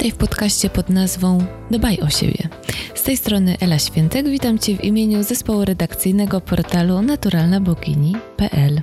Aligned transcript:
Witaj 0.00 0.12
w 0.12 0.16
podcaście 0.16 0.70
pod 0.70 0.88
nazwą 0.88 1.46
Dbaj 1.70 2.00
o 2.00 2.10
siebie. 2.10 2.48
Z 2.94 3.02
tej 3.02 3.16
strony 3.16 3.56
Ela 3.60 3.78
Świętek, 3.78 4.28
witam 4.28 4.58
Cię 4.58 4.76
w 4.76 4.84
imieniu 4.84 5.22
zespołu 5.22 5.64
redakcyjnego 5.64 6.40
portalu 6.40 7.02
naturalnabogini.pl. 7.02 8.82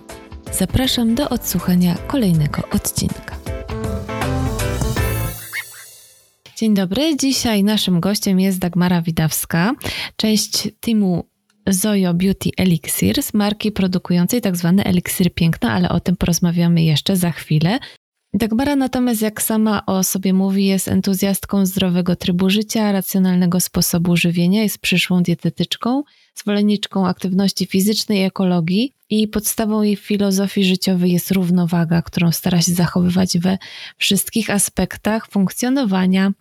Zapraszam 0.51 1.15
do 1.15 1.29
odsłuchania 1.29 1.95
kolejnego 1.95 2.61
odcinka. 2.71 3.37
Dzień 6.57 6.73
dobry, 6.73 7.17
dzisiaj 7.17 7.63
naszym 7.63 7.99
gościem 7.99 8.39
jest 8.39 8.59
Dagmara 8.59 9.01
Widawska, 9.01 9.73
część 10.15 10.67
teamu 10.79 11.27
Zoyo 11.67 12.13
Beauty 12.13 12.49
Elixirs, 12.57 13.33
marki 13.33 13.71
produkującej 13.71 14.41
tzw. 14.41 14.73
Tak 14.77 14.87
eliksir 14.87 15.33
piękna, 15.33 15.71
ale 15.71 15.89
o 15.89 15.99
tym 15.99 16.15
porozmawiamy 16.15 16.83
jeszcze 16.83 17.15
za 17.15 17.31
chwilę. 17.31 17.79
Dagmara 18.37 18.75
natomiast, 18.75 19.21
jak 19.21 19.41
sama 19.41 19.85
o 19.85 20.03
sobie 20.03 20.33
mówi, 20.33 20.65
jest 20.65 20.87
entuzjastką 20.87 21.65
zdrowego 21.65 22.15
trybu 22.15 22.49
życia, 22.49 22.91
racjonalnego 22.91 23.59
sposobu 23.59 24.17
żywienia, 24.17 24.63
jest 24.63 24.79
przyszłą 24.79 25.23
dietetyczką, 25.23 26.03
zwolenniczką 26.35 27.07
aktywności 27.07 27.65
fizycznej 27.65 28.19
i 28.19 28.23
ekologii 28.23 28.93
i 29.09 29.27
podstawą 29.27 29.81
jej 29.81 29.95
filozofii 29.95 30.63
życiowej 30.63 31.11
jest 31.11 31.31
równowaga, 31.31 32.01
którą 32.01 32.31
stara 32.31 32.61
się 32.61 32.71
zachowywać 32.71 33.37
we 33.37 33.57
wszystkich 33.97 34.49
aspektach 34.49 35.27
funkcjonowania. 35.27 36.31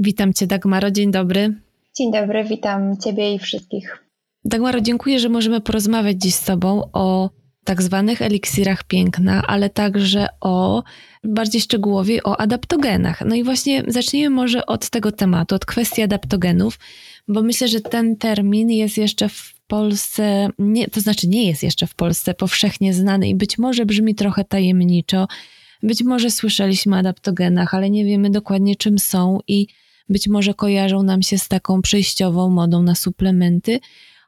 Witam 0.00 0.34
Cię 0.34 0.46
Dagmaro, 0.46 0.90
dzień 0.90 1.10
dobry. 1.10 1.54
Dzień 1.96 2.12
dobry, 2.12 2.44
witam 2.44 2.96
Ciebie 2.96 3.34
i 3.34 3.38
wszystkich. 3.38 4.04
Dagmaro, 4.44 4.80
dziękuję, 4.80 5.18
że 5.18 5.28
możemy 5.28 5.60
porozmawiać 5.60 6.16
dziś 6.16 6.34
z 6.34 6.44
Tobą 6.44 6.82
o 6.92 7.30
tak 7.68 7.82
zwanych 7.82 8.22
eliksirach 8.22 8.84
piękna, 8.84 9.42
ale 9.46 9.70
także 9.70 10.26
o 10.40 10.82
bardziej 11.24 11.60
szczegółowo 11.60 12.12
o 12.24 12.40
adaptogenach. 12.40 13.22
No 13.26 13.34
i 13.34 13.44
właśnie 13.44 13.82
zacznijmy 13.88 14.30
może 14.30 14.66
od 14.66 14.90
tego 14.90 15.12
tematu, 15.12 15.54
od 15.54 15.66
kwestii 15.66 16.02
adaptogenów, 16.02 16.78
bo 17.28 17.42
myślę, 17.42 17.68
że 17.68 17.80
ten 17.80 18.16
termin 18.16 18.70
jest 18.70 18.98
jeszcze 18.98 19.28
w 19.28 19.54
Polsce, 19.66 20.48
nie, 20.58 20.88
to 20.88 21.00
znaczy 21.00 21.28
nie 21.28 21.46
jest 21.46 21.62
jeszcze 21.62 21.86
w 21.86 21.94
Polsce 21.94 22.34
powszechnie 22.34 22.94
znany 22.94 23.28
i 23.28 23.34
być 23.34 23.58
może 23.58 23.86
brzmi 23.86 24.14
trochę 24.14 24.44
tajemniczo. 24.44 25.28
Być 25.82 26.02
może 26.02 26.30
słyszeliśmy 26.30 26.96
o 26.96 26.98
adaptogenach, 26.98 27.74
ale 27.74 27.90
nie 27.90 28.04
wiemy 28.04 28.30
dokładnie 28.30 28.76
czym 28.76 28.98
są 28.98 29.38
i 29.48 29.66
być 30.08 30.28
może 30.28 30.54
kojarzą 30.54 31.02
nam 31.02 31.22
się 31.22 31.38
z 31.38 31.48
taką 31.48 31.82
przejściową 31.82 32.50
modą 32.50 32.82
na 32.82 32.94
suplementy, 32.94 33.80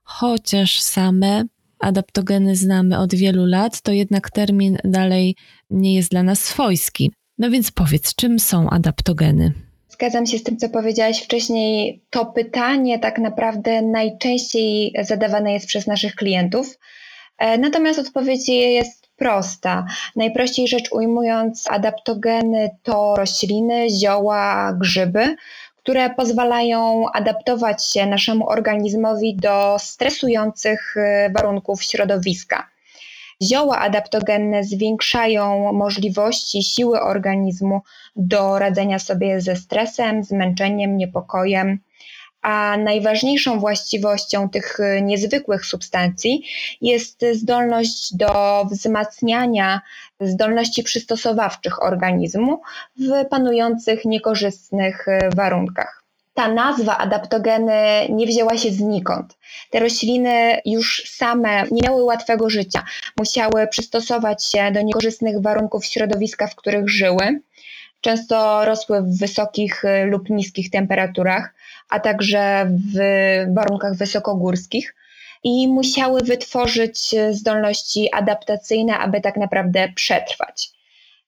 chociaż 0.05 0.81
same 0.81 1.45
adaptogeny 1.81 2.57
znamy 2.57 2.99
od 2.99 3.15
wielu 3.15 3.47
lat, 3.47 3.81
to 3.83 3.93
jednak 3.93 4.31
termin 4.31 4.79
dalej 4.85 5.37
nie 5.71 5.95
jest 5.95 6.11
dla 6.11 6.23
nas 6.23 6.41
swojski. 6.41 7.13
No 7.39 7.51
więc 7.51 7.71
powiedz, 7.71 8.15
czym 8.15 8.39
są 8.39 8.71
adaptogeny? 8.71 9.53
Zgadzam 9.89 10.27
się 10.27 10.39
z 10.39 10.43
tym, 10.43 10.57
co 10.57 10.69
powiedziałaś 10.69 11.23
wcześniej. 11.23 12.03
To 12.11 12.27
pytanie 12.27 12.99
tak 12.99 13.19
naprawdę 13.19 13.83
najczęściej 13.83 14.95
zadawane 15.03 15.53
jest 15.53 15.67
przez 15.67 15.87
naszych 15.87 16.15
klientów. 16.15 16.79
E, 17.39 17.59
natomiast 17.59 17.99
odpowiedź 17.99 18.49
jest 18.49 19.01
prosta. 19.17 19.87
Najprościej 20.17 20.69
rzecz 20.69 20.93
ujmując, 20.93 21.65
adaptogeny 21.71 22.71
to 22.83 23.15
rośliny, 23.17 23.87
zioła, 24.03 24.77
grzyby, 24.81 25.37
które 25.83 26.11
pozwalają 26.11 27.05
adaptować 27.13 27.87
się 27.87 28.07
naszemu 28.07 28.49
organizmowi 28.49 29.37
do 29.37 29.77
stresujących 29.79 30.97
y, 30.97 31.33
warunków 31.33 31.83
środowiska. 31.83 32.71
Zioła 33.43 33.79
adaptogenne 33.79 34.65
zwiększają 34.65 35.73
możliwości 35.73 36.63
siły 36.63 37.01
organizmu 37.01 37.81
do 38.17 38.59
radzenia 38.59 38.99
sobie 38.99 39.41
ze 39.41 39.57
stresem, 39.57 40.25
zmęczeniem, 40.25 40.97
niepokojem. 40.97 41.79
A 42.43 42.77
najważniejszą 42.77 43.61
właściwością 43.61 44.49
tych 44.49 44.81
y, 44.81 45.03
niezwykłych 45.03 45.67
substancji 45.67 46.43
jest 46.81 47.25
zdolność 47.33 48.17
do 48.17 48.65
wzmacniania 48.71 49.81
zdolności 50.21 50.83
przystosowawczych 50.83 51.83
organizmu 51.83 52.61
w 52.99 53.29
panujących 53.31 54.05
niekorzystnych 54.05 55.09
y, 55.09 55.19
warunkach. 55.37 56.01
Ta 56.35 56.55
nazwa 56.55 56.99
adaptogeny 56.99 58.07
nie 58.09 58.27
wzięła 58.27 58.57
się 58.57 58.71
znikąd. 58.71 59.39
Te 59.71 59.81
rośliny 59.81 60.61
już 60.65 61.03
same 61.07 61.65
nie 61.71 61.83
miały 61.83 62.03
łatwego 62.03 62.51
życia. 62.51 62.85
Musiały 63.19 63.69
przystosować 63.69 64.45
się 64.45 64.73
do 64.73 64.83
niekorzystnych 64.83 65.43
warunków 65.43 65.85
środowiska, 65.85 66.47
w 66.47 66.55
których 66.55 66.91
żyły. 66.91 67.41
Często 68.01 68.65
rosły 68.65 69.03
w 69.03 69.19
wysokich 69.19 69.85
y, 69.85 70.05
lub 70.05 70.31
niskich 70.31 70.71
temperaturach, 70.71 71.55
a 71.89 72.01
także 72.01 72.71
w 72.95 72.99
warunkach 73.55 73.95
wysokogórskich 73.95 74.95
i 75.45 75.69
musiały 75.69 76.21
wytworzyć 76.21 77.15
e, 77.15 77.33
zdolności 77.33 78.09
adaptacyjne, 78.13 78.99
aby 78.99 79.21
tak 79.21 79.37
naprawdę 79.37 79.89
przetrwać. 79.95 80.71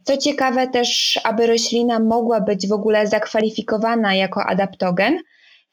Co 0.05 0.17
ciekawe 0.17 0.69
też, 0.69 1.21
aby 1.25 1.47
roślina 1.47 1.99
mogła 1.99 2.41
być 2.41 2.69
w 2.69 2.73
ogóle 2.73 3.07
zakwalifikowana 3.07 4.15
jako 4.15 4.45
adaptogen, 4.45 5.19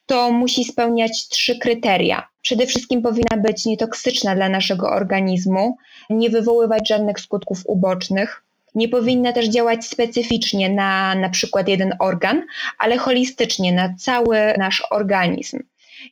to 0.06 0.32
musi 0.32 0.64
spełniać 0.64 1.28
trzy 1.30 1.60
kryteria. 1.60 2.28
Przede 2.42 2.66
wszystkim 2.66 3.02
powinna 3.02 3.38
być 3.38 3.66
nietoksyczna 3.66 4.36
dla 4.36 4.50
naszego 4.50 4.90
organizmu, 4.90 5.78
nie 6.10 6.30
wywoływać 6.30 6.88
żadnych 6.88 7.20
skutków 7.20 7.62
ubocznych, 7.66 8.44
nie 8.76 8.90
powinna 8.90 9.34
też 9.34 9.46
działać 9.46 9.86
specyficznie 9.86 10.70
na 10.70 11.16
na 11.16 11.30
przykład 11.30 11.68
jeden 11.68 11.96
organ, 12.00 12.44
ale 12.78 12.98
holistycznie 12.98 13.74
na 13.74 13.94
cały 13.98 14.38
nasz 14.58 14.84
organizm. 14.92 15.60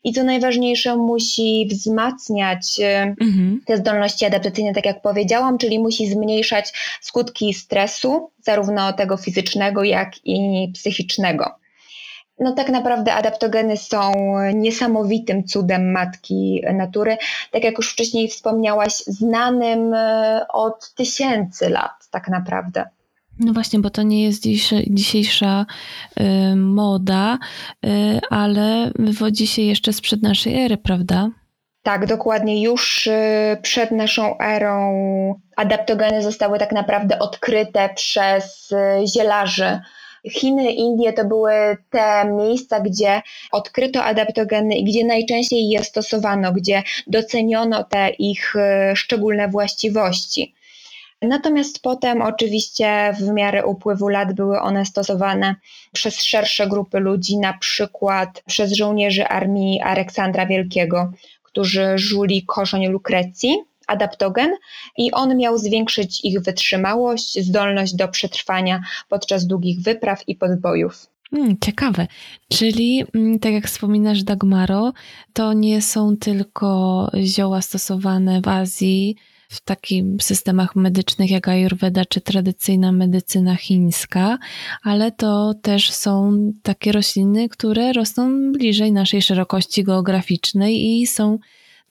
I 0.04 0.14
co 0.14 0.24
najważniejsze, 0.24 0.96
musi 0.96 1.68
wzmacniać 1.72 2.80
e, 2.80 3.16
mhm. 3.22 3.62
te 3.66 3.78
zdolności 3.78 4.26
adaptacyjne, 4.26 4.74
tak 4.74 4.86
jak 4.86 5.02
powiedziałam, 5.02 5.58
czyli 5.58 5.80
musi 5.80 6.08
zmniejszać 6.08 6.74
skutki 7.02 7.54
stresu, 7.54 8.32
zarówno 8.42 8.94
tego 8.94 9.18
fizycznego, 9.18 9.84
jak 9.84 10.12
i 10.26 10.72
psychicznego. 10.74 11.56
No 12.40 12.52
tak 12.52 12.70
naprawdę 12.70 13.14
adaptogeny 13.14 13.78
są 13.78 14.12
niesamowitym 14.54 15.44
cudem 15.44 15.92
matki 15.92 16.62
natury. 16.74 17.18
Tak 17.52 17.64
jak 17.64 17.78
już 17.78 17.92
wcześniej 17.92 18.28
wspomniałaś, 18.28 18.94
znanym 18.98 19.94
e, 19.94 20.46
od 20.50 20.94
tysięcy 20.94 21.70
lat 21.70 21.92
tak 22.12 22.28
naprawdę. 22.28 22.90
No 23.40 23.54
właśnie, 23.54 23.80
bo 23.80 23.90
to 23.90 24.04
nie 24.04 24.24
jest 24.24 24.44
dzisiejsza 24.88 25.66
y, 26.20 26.56
moda, 26.56 27.38
y, 27.86 28.20
ale 28.30 28.92
wywodzi 29.00 29.48
się 29.48 29.62
jeszcze 29.62 29.94
sprzed 29.94 30.22
naszej 30.24 30.66
ery, 30.66 30.78
prawda? 30.78 31.30
Tak, 31.84 32.06
dokładnie. 32.06 32.62
Już 32.62 33.08
y, 33.08 33.58
przed 33.62 33.92
naszą 33.92 34.38
erą 34.40 35.40
adaptogeny 35.56 36.24
zostały 36.24 36.60
tak 36.60 36.72
naprawdę 36.72 37.20
odkryte 37.20 37.90
przez 37.96 38.72
y, 38.72 39.08
zielarzy. 39.08 39.80
Chiny, 40.30 40.72
Indie 40.72 41.14
to 41.14 41.26
były 41.26 41.78
te 41.90 42.26
miejsca, 42.26 42.80
gdzie 42.80 43.22
odkryto 43.52 44.04
adaptogeny 44.04 44.76
i 44.76 44.84
gdzie 44.84 45.06
najczęściej 45.06 45.70
je 45.70 45.84
stosowano, 45.84 46.54
gdzie 46.54 46.84
doceniono 47.08 47.84
te 47.84 48.10
ich 48.10 48.56
y, 48.56 48.96
szczególne 48.96 49.48
właściwości. 49.48 50.57
Natomiast 51.22 51.82
potem 51.82 52.22
oczywiście 52.22 53.14
w 53.20 53.32
miarę 53.34 53.66
upływu 53.66 54.08
lat 54.08 54.34
były 54.34 54.60
one 54.60 54.86
stosowane 54.86 55.56
przez 55.94 56.24
szersze 56.24 56.68
grupy 56.68 57.00
ludzi, 57.00 57.38
na 57.38 57.54
przykład 57.54 58.44
przez 58.46 58.72
żołnierzy 58.72 59.28
armii 59.28 59.82
Aleksandra 59.82 60.46
Wielkiego, 60.46 61.12
którzy 61.44 61.98
żuli 61.98 62.46
korzeń 62.46 62.88
lukrecji, 62.88 63.58
adaptogen 63.88 64.52
i 64.98 65.12
on 65.12 65.38
miał 65.38 65.58
zwiększyć 65.58 66.26
ich 66.26 66.42
wytrzymałość, 66.42 67.46
zdolność 67.46 67.96
do 67.96 68.08
przetrwania 68.08 68.82
podczas 69.10 69.48
długich 69.48 69.82
wypraw 69.82 70.28
i 70.28 70.36
podbojów. 70.36 71.08
Hmm, 71.32 71.56
ciekawe. 71.66 72.08
Czyli, 72.50 73.04
mm, 73.16 73.40
tak 73.40 73.54
jak 73.54 73.68
wspominasz, 73.68 74.24
Dagmaro, 74.24 74.94
to 75.34 75.54
nie 75.54 75.82
są 75.82 76.18
tylko 76.18 77.12
zioła 77.24 77.62
stosowane 77.62 78.42
w 78.42 78.48
Azji, 78.48 79.16
w 79.50 79.62
takich 79.62 80.04
systemach 80.20 80.76
medycznych 80.76 81.32
jak 81.32 81.48
Ayurveda 81.48 82.06
czy 82.06 82.22
tradycyjna 82.22 82.92
medycyna 82.92 83.56
chińska, 83.56 84.38
ale 84.84 85.12
to 85.12 85.54
też 85.62 85.92
są 85.92 86.38
takie 86.64 86.92
rośliny, 86.92 87.50
które 87.50 87.94
rosną 87.94 88.52
bliżej 88.52 88.92
naszej 88.92 89.22
szerokości 89.22 89.84
geograficznej 89.84 90.86
i 90.86 91.08
są 91.08 91.38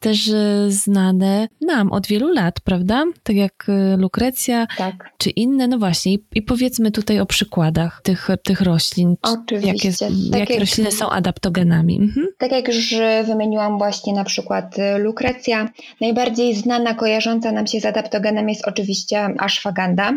też 0.06 0.28
e, 0.28 0.70
znane 0.70 1.48
nam 1.60 1.92
od 1.92 2.06
wielu 2.06 2.28
lat, 2.28 2.60
prawda? 2.60 3.04
Tak 3.22 3.36
jak 3.36 3.66
e, 3.68 3.96
lukrecja 3.96 4.66
tak. 4.78 5.10
czy 5.18 5.30
inne. 5.30 5.68
No 5.68 5.78
właśnie, 5.78 6.12
i, 6.34 6.42
powiedzmy 6.42 6.90
tutaj 6.90 7.20
o 7.20 7.26
przykładach 7.26 8.00
tych, 8.02 8.28
tych 8.44 8.60
roślin. 8.60 9.16
Oczywiście. 9.22 9.88
Jakie, 9.88 10.30
tak 10.30 10.40
jakie 10.40 10.52
jak, 10.52 10.60
rośliny 10.60 10.92
są 10.92 11.10
adaptogenami. 11.10 11.96
Mhm. 11.96 12.26
Tak 12.38 12.52
jak 12.52 12.68
już 12.68 12.94
wymieniłam 13.26 13.78
właśnie 13.78 14.12
na 14.12 14.24
przykład 14.24 14.78
e, 14.78 14.98
lukrecja, 14.98 15.68
najbardziej 16.00 16.54
znana, 16.54 16.94
kojarząca 16.94 17.52
nam 17.52 17.66
się 17.66 17.80
z 17.80 17.84
adaptogenem 17.84 18.48
jest 18.48 18.68
oczywiście 18.68 19.28
ashwagandha 19.38 20.12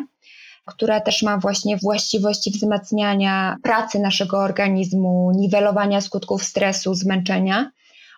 która 0.65 1.01
też 1.01 1.24
ma 1.24 1.38
właśnie 1.38 1.77
właściwości 1.77 2.51
wzmacniania 2.51 3.56
pracy 3.63 4.00
naszego 4.00 4.38
organizmu, 4.38 5.31
niwelowania 5.36 6.01
skutków 6.01 6.44
stresu, 6.44 6.94
zmęczenia. 6.94 7.71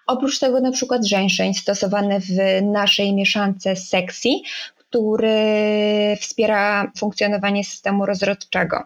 Oprócz 0.08 0.40
tego 0.40 0.60
na 0.60 0.72
przykład 0.72 1.08
żeńszeń 1.08 1.54
stosowany 1.54 2.20
w 2.20 2.62
naszej 2.64 3.14
mieszance 3.14 3.76
sexy, 3.76 4.30
który 4.78 5.38
wspiera 6.20 6.92
funkcjonowanie 6.98 7.64
systemu 7.64 8.06
rozrodczego. 8.06 8.84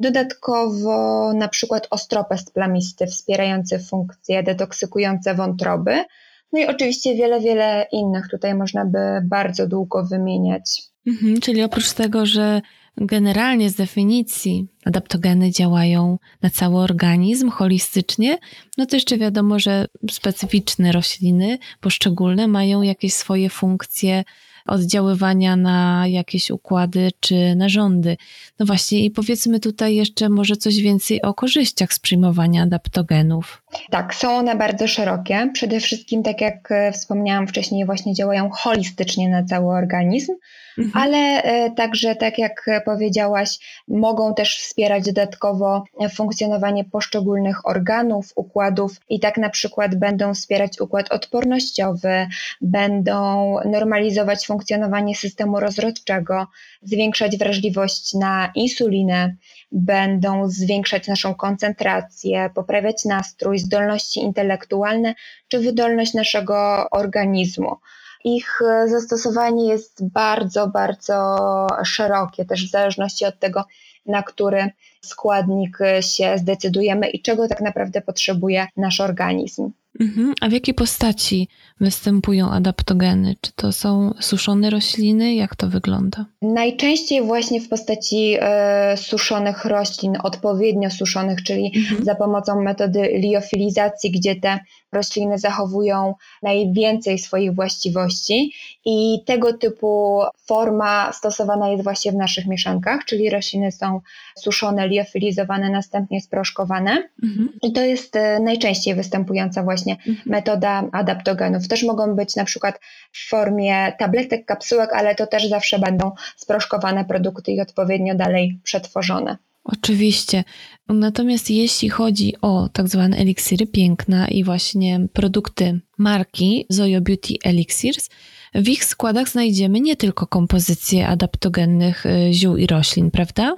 Dodatkowo 0.00 1.32
na 1.34 1.48
przykład 1.48 1.86
ostropest 1.90 2.54
plamisty 2.54 3.06
wspierający 3.06 3.78
funkcje 3.78 4.42
detoksykujące 4.42 5.34
wątroby. 5.34 6.04
No 6.52 6.60
i 6.60 6.66
oczywiście 6.66 7.14
wiele, 7.14 7.40
wiele 7.40 7.86
innych 7.92 8.28
tutaj 8.30 8.54
można 8.54 8.84
by 8.84 8.98
bardzo 9.24 9.66
długo 9.66 10.04
wymieniać. 10.04 10.82
Mhm, 11.06 11.40
czyli 11.40 11.62
oprócz 11.62 11.92
tego, 11.92 12.26
że 12.26 12.60
generalnie 13.00 13.70
z 13.70 13.74
definicji 13.74 14.66
adaptogeny 14.84 15.50
działają 15.50 16.18
na 16.42 16.50
cały 16.50 16.76
organizm 16.76 17.50
holistycznie, 17.50 18.38
no 18.78 18.86
to 18.86 18.96
jeszcze 18.96 19.18
wiadomo, 19.18 19.58
że 19.58 19.86
specyficzne 20.10 20.92
rośliny, 20.92 21.58
poszczególne, 21.80 22.48
mają 22.48 22.82
jakieś 22.82 23.14
swoje 23.14 23.50
funkcje 23.50 24.24
oddziaływania 24.66 25.56
na 25.56 26.06
jakieś 26.06 26.50
układy 26.50 27.10
czy 27.20 27.54
narządy. 27.56 28.16
No 28.58 28.66
właśnie, 28.66 29.04
i 29.04 29.10
powiedzmy 29.10 29.60
tutaj 29.60 29.94
jeszcze 29.94 30.28
może 30.28 30.56
coś 30.56 30.76
więcej 30.76 31.22
o 31.22 31.34
korzyściach 31.34 31.92
z 31.92 31.98
przyjmowania 31.98 32.62
adaptogenów. 32.62 33.62
Tak, 33.90 34.14
są 34.14 34.36
one 34.36 34.56
bardzo 34.56 34.88
szerokie. 34.88 35.50
Przede 35.52 35.80
wszystkim, 35.80 36.22
tak 36.22 36.40
jak 36.40 36.72
e, 36.72 36.92
wspomniałam 36.92 37.46
wcześniej, 37.46 37.86
właśnie 37.86 38.14
działają 38.14 38.50
holistycznie 38.50 39.28
na 39.28 39.44
cały 39.44 39.74
organizm, 39.74 40.32
mhm. 40.78 41.04
ale 41.04 41.42
e, 41.42 41.70
także, 41.70 42.16
tak 42.16 42.38
jak 42.38 42.66
powiedziałaś, 42.84 43.58
mogą 43.88 44.34
też 44.34 44.58
wspierać 44.58 45.04
dodatkowo 45.04 45.84
funkcjonowanie 46.14 46.84
poszczególnych 46.84 47.66
organów, 47.66 48.32
układów 48.36 48.92
i 49.08 49.20
tak 49.20 49.38
na 49.38 49.50
przykład 49.50 49.94
będą 49.94 50.34
wspierać 50.34 50.80
układ 50.80 51.12
odpornościowy, 51.12 52.26
będą 52.60 53.56
normalizować 53.64 54.46
funkcjonowanie 54.46 55.16
systemu 55.16 55.60
rozrodczego, 55.60 56.46
zwiększać 56.82 57.36
wrażliwość 57.38 58.14
na 58.14 58.52
insulinę, 58.54 59.36
będą 59.72 60.48
zwiększać 60.48 61.08
naszą 61.08 61.34
koncentrację, 61.34 62.50
poprawiać 62.54 63.04
nastrój, 63.04 63.58
zdolności 63.58 64.20
intelektualne 64.20 65.14
czy 65.48 65.58
wydolność 65.58 66.14
naszego 66.14 66.86
organizmu. 66.90 67.76
Ich 68.24 68.60
e, 68.62 68.88
zastosowanie 68.88 69.68
jest 69.68 70.08
bardzo, 70.08 70.66
bardzo 70.66 71.36
szerokie, 71.84 72.44
też 72.44 72.68
w 72.68 72.70
zależności 72.70 73.24
od 73.24 73.38
tego, 73.38 73.64
na 74.06 74.22
który 74.22 74.70
składnik 75.04 75.78
się 76.00 76.38
zdecydujemy 76.38 77.10
i 77.10 77.22
czego 77.22 77.48
tak 77.48 77.60
naprawdę 77.60 78.00
potrzebuje 78.00 78.66
nasz 78.76 79.00
organizm. 79.00 79.70
Mhm. 80.00 80.34
A 80.40 80.48
w 80.48 80.52
jakiej 80.52 80.74
postaci 80.74 81.48
występują 81.80 82.50
adaptogeny? 82.50 83.36
Czy 83.40 83.52
to 83.52 83.72
są 83.72 84.14
suszone 84.20 84.70
rośliny? 84.70 85.34
Jak 85.34 85.56
to 85.56 85.68
wygląda? 85.68 86.24
Najczęściej 86.42 87.22
właśnie 87.22 87.60
w 87.60 87.68
postaci 87.68 88.36
e, 88.40 88.96
suszonych 88.96 89.64
roślin, 89.64 90.18
odpowiednio 90.22 90.90
suszonych, 90.90 91.42
czyli 91.42 91.72
mhm. 91.76 92.04
za 92.04 92.14
pomocą 92.14 92.62
metody 92.62 93.02
liofilizacji, 93.02 94.10
gdzie 94.10 94.36
te 94.36 94.58
rośliny 94.92 95.38
zachowują 95.38 96.14
najwięcej 96.42 97.18
swoich 97.18 97.54
właściwości 97.54 98.52
i 98.84 99.18
tego 99.26 99.52
typu 99.52 100.20
forma 100.46 101.12
stosowana 101.12 101.68
jest 101.68 101.84
właśnie 101.84 102.12
w 102.12 102.16
naszych 102.16 102.46
mieszankach, 102.46 103.04
czyli 103.04 103.30
rośliny 103.30 103.72
są 103.72 104.00
suszone, 104.38 104.88
liofilizowane, 104.88 105.70
następnie 105.70 106.20
sproszkowane. 106.20 107.08
Mhm. 107.22 107.48
I 107.62 107.72
to 107.72 107.80
jest 107.80 108.16
e, 108.16 108.40
najczęściej 108.40 108.94
występująca 108.94 109.62
właśnie 109.62 109.87
mhm. 109.92 110.16
metoda 110.26 110.82
adaptogenów. 110.92 111.68
Też 111.68 111.82
mogą 111.82 112.16
być 112.16 112.36
na 112.36 112.44
przykład 112.44 112.80
w 113.12 113.28
formie 113.28 113.92
tabletek, 113.98 114.44
kapsułek, 114.44 114.92
ale 114.92 115.14
to 115.14 115.26
też 115.26 115.48
zawsze 115.48 115.78
będą 115.78 116.12
sproszkowane 116.36 117.04
produkty 117.04 117.52
i 117.52 117.60
odpowiednio 117.60 118.14
dalej 118.14 118.60
przetworzone. 118.64 119.36
Oczywiście. 119.64 120.44
Natomiast 120.88 121.50
jeśli 121.50 121.88
chodzi 121.88 122.34
o 122.42 122.68
tak 122.72 122.88
zwane 122.88 123.16
eliksiry 123.16 123.66
piękna 123.66 124.28
i 124.28 124.44
właśnie 124.44 125.00
produkty 125.12 125.80
marki 125.98 126.66
Zoyo 126.68 127.00
Beauty 127.00 127.34
Elixirs, 127.44 128.08
w 128.54 128.68
ich 128.68 128.84
składach 128.84 129.28
znajdziemy 129.28 129.80
nie 129.80 129.96
tylko 129.96 130.26
kompozycje 130.26 131.08
adaptogennych 131.08 132.06
y, 132.06 132.32
ziół 132.32 132.56
i 132.56 132.66
roślin, 132.66 133.10
prawda? 133.10 133.54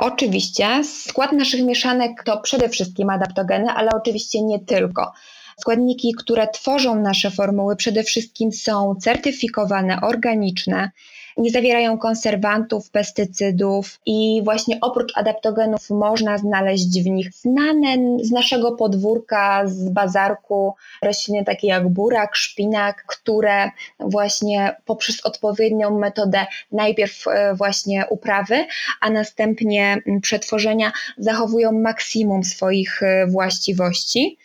Oczywiście. 0.00 0.84
Skład 0.84 1.32
naszych 1.32 1.64
mieszanek 1.64 2.22
to 2.24 2.40
przede 2.40 2.68
wszystkim 2.68 3.10
adaptogeny, 3.10 3.70
ale 3.70 3.90
oczywiście 3.94 4.42
nie 4.42 4.58
tylko. 4.58 5.12
Składniki, 5.60 6.12
które 6.18 6.48
tworzą 6.48 6.94
nasze 7.00 7.30
formuły, 7.30 7.76
przede 7.76 8.02
wszystkim 8.02 8.52
są 8.52 8.94
certyfikowane, 9.00 10.00
organiczne, 10.00 10.90
nie 11.36 11.50
zawierają 11.50 11.98
konserwantów, 11.98 12.90
pestycydów 12.90 14.00
i 14.06 14.40
właśnie 14.44 14.78
oprócz 14.80 15.16
adaptogenów 15.16 15.90
można 15.90 16.38
znaleźć 16.38 17.02
w 17.02 17.06
nich 17.06 17.32
znane 17.32 17.96
z 18.22 18.30
naszego 18.30 18.72
podwórka, 18.72 19.62
z 19.66 19.88
bazarku 19.88 20.74
rośliny 21.02 21.44
takie 21.44 21.66
jak 21.66 21.88
burak, 21.88 22.36
szpinak, 22.36 23.04
które 23.06 23.70
właśnie 24.00 24.76
poprzez 24.84 25.26
odpowiednią 25.26 25.98
metodę 25.98 26.46
najpierw 26.72 27.28
e, 27.28 27.54
właśnie 27.54 28.04
uprawy, 28.10 28.66
a 29.00 29.10
następnie 29.10 30.02
przetworzenia 30.22 30.92
zachowują 31.18 31.72
maksimum 31.72 32.44
swoich 32.44 33.02
e, 33.02 33.26
właściwości. 33.26 34.38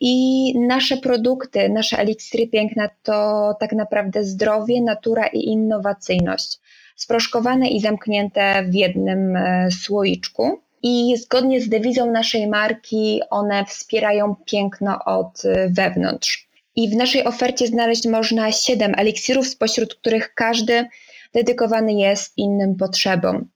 I 0.00 0.54
nasze 0.58 0.96
produkty, 0.96 1.68
nasze 1.68 1.98
eliksiry 1.98 2.48
piękna 2.48 2.88
to 3.02 3.54
tak 3.60 3.72
naprawdę 3.72 4.24
zdrowie, 4.24 4.82
natura 4.82 5.26
i 5.26 5.38
innowacyjność. 5.38 6.58
Sproszkowane 6.96 7.68
i 7.68 7.80
zamknięte 7.80 8.64
w 8.68 8.74
jednym 8.74 9.36
e, 9.36 9.68
słoiczku. 9.70 10.60
I 10.82 11.16
zgodnie 11.16 11.60
z 11.60 11.68
dewizą 11.68 12.12
naszej 12.12 12.46
marki, 12.46 13.20
one 13.30 13.64
wspierają 13.64 14.36
piękno 14.46 14.98
od 15.04 15.44
e, 15.44 15.68
wewnątrz. 15.68 16.48
I 16.76 16.88
w 16.90 16.96
naszej 16.96 17.24
ofercie 17.24 17.66
znaleźć 17.66 18.06
można 18.06 18.52
7 18.52 18.92
eliksirów, 18.96 19.46
spośród 19.46 19.94
których 19.94 20.34
każdy 20.34 20.88
dedykowany 21.34 21.92
jest 21.92 22.38
innym 22.38 22.74
potrzebom. 22.74 23.48